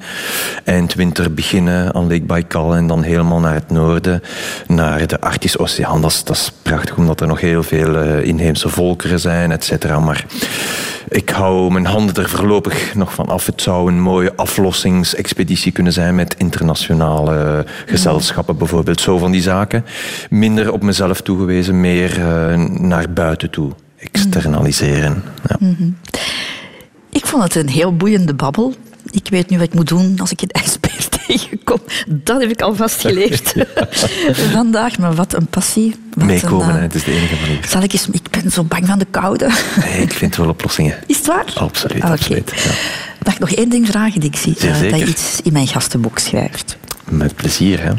[0.64, 4.22] Eindwinter beginnen aan Lake Baikal en dan helemaal naar het noorden,
[4.68, 6.02] naar de Arctische Oceaan.
[6.02, 9.64] Dat is, dat is prachtig, omdat er nog heel veel uh, inheemse volkeren zijn, et
[9.64, 10.00] cetera.
[10.00, 10.26] Maar
[11.10, 13.46] ik hou mijn handen er voorlopig nog van af.
[13.46, 19.02] Het zou een mooie aflossingsexpeditie kunnen zijn met internationale gezelschappen, bijvoorbeeld.
[19.02, 19.86] Zo van die zaken.
[20.30, 25.24] Minder op mezelf toegewezen, meer uh, naar buiten toe externaliseren.
[25.48, 25.56] Ja.
[25.60, 25.98] Mm -hmm.
[27.10, 28.76] Ik vond het een heel boeiende babbel.
[29.12, 31.80] Ik weet nu wat ik moet doen als ik een ijsbeer tegenkom.
[32.08, 33.66] Dat heb ik al vastgeleerd ja.
[34.52, 34.98] vandaag.
[34.98, 35.96] Maar wat een passie.
[36.14, 37.66] Wat Meekomen, een, uh, het is de enige manier.
[37.68, 38.08] Zal ik eens...
[38.12, 39.52] Ik ben zo bang van de koude.
[39.80, 40.96] Nee, ik vind wel oplossingen.
[41.06, 41.54] Is het waar?
[41.56, 42.12] Absoluut, okay.
[42.12, 42.52] absoluut.
[42.56, 42.72] Ja.
[43.26, 44.56] Mag ik nog één ding vragen, Dixie?
[44.66, 46.78] Uh, dat je iets in mijn gastenboek schrijft.
[47.10, 47.92] Met plezier, hè.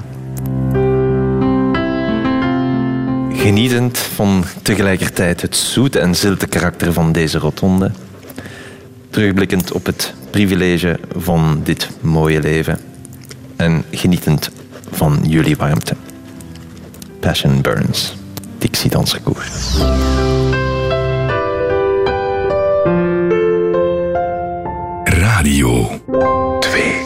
[3.36, 7.90] Genietend van tegelijkertijd het zoete en zilte karakter van deze rotonde.
[9.10, 12.78] Terugblikkend op het privilege van dit mooie leven.
[13.56, 14.50] En genietend
[14.90, 15.94] van jullie warmte.
[17.20, 18.16] Passion Burns,
[18.58, 19.44] Dixie Danserkoer.
[25.46, 27.05] Radio 2.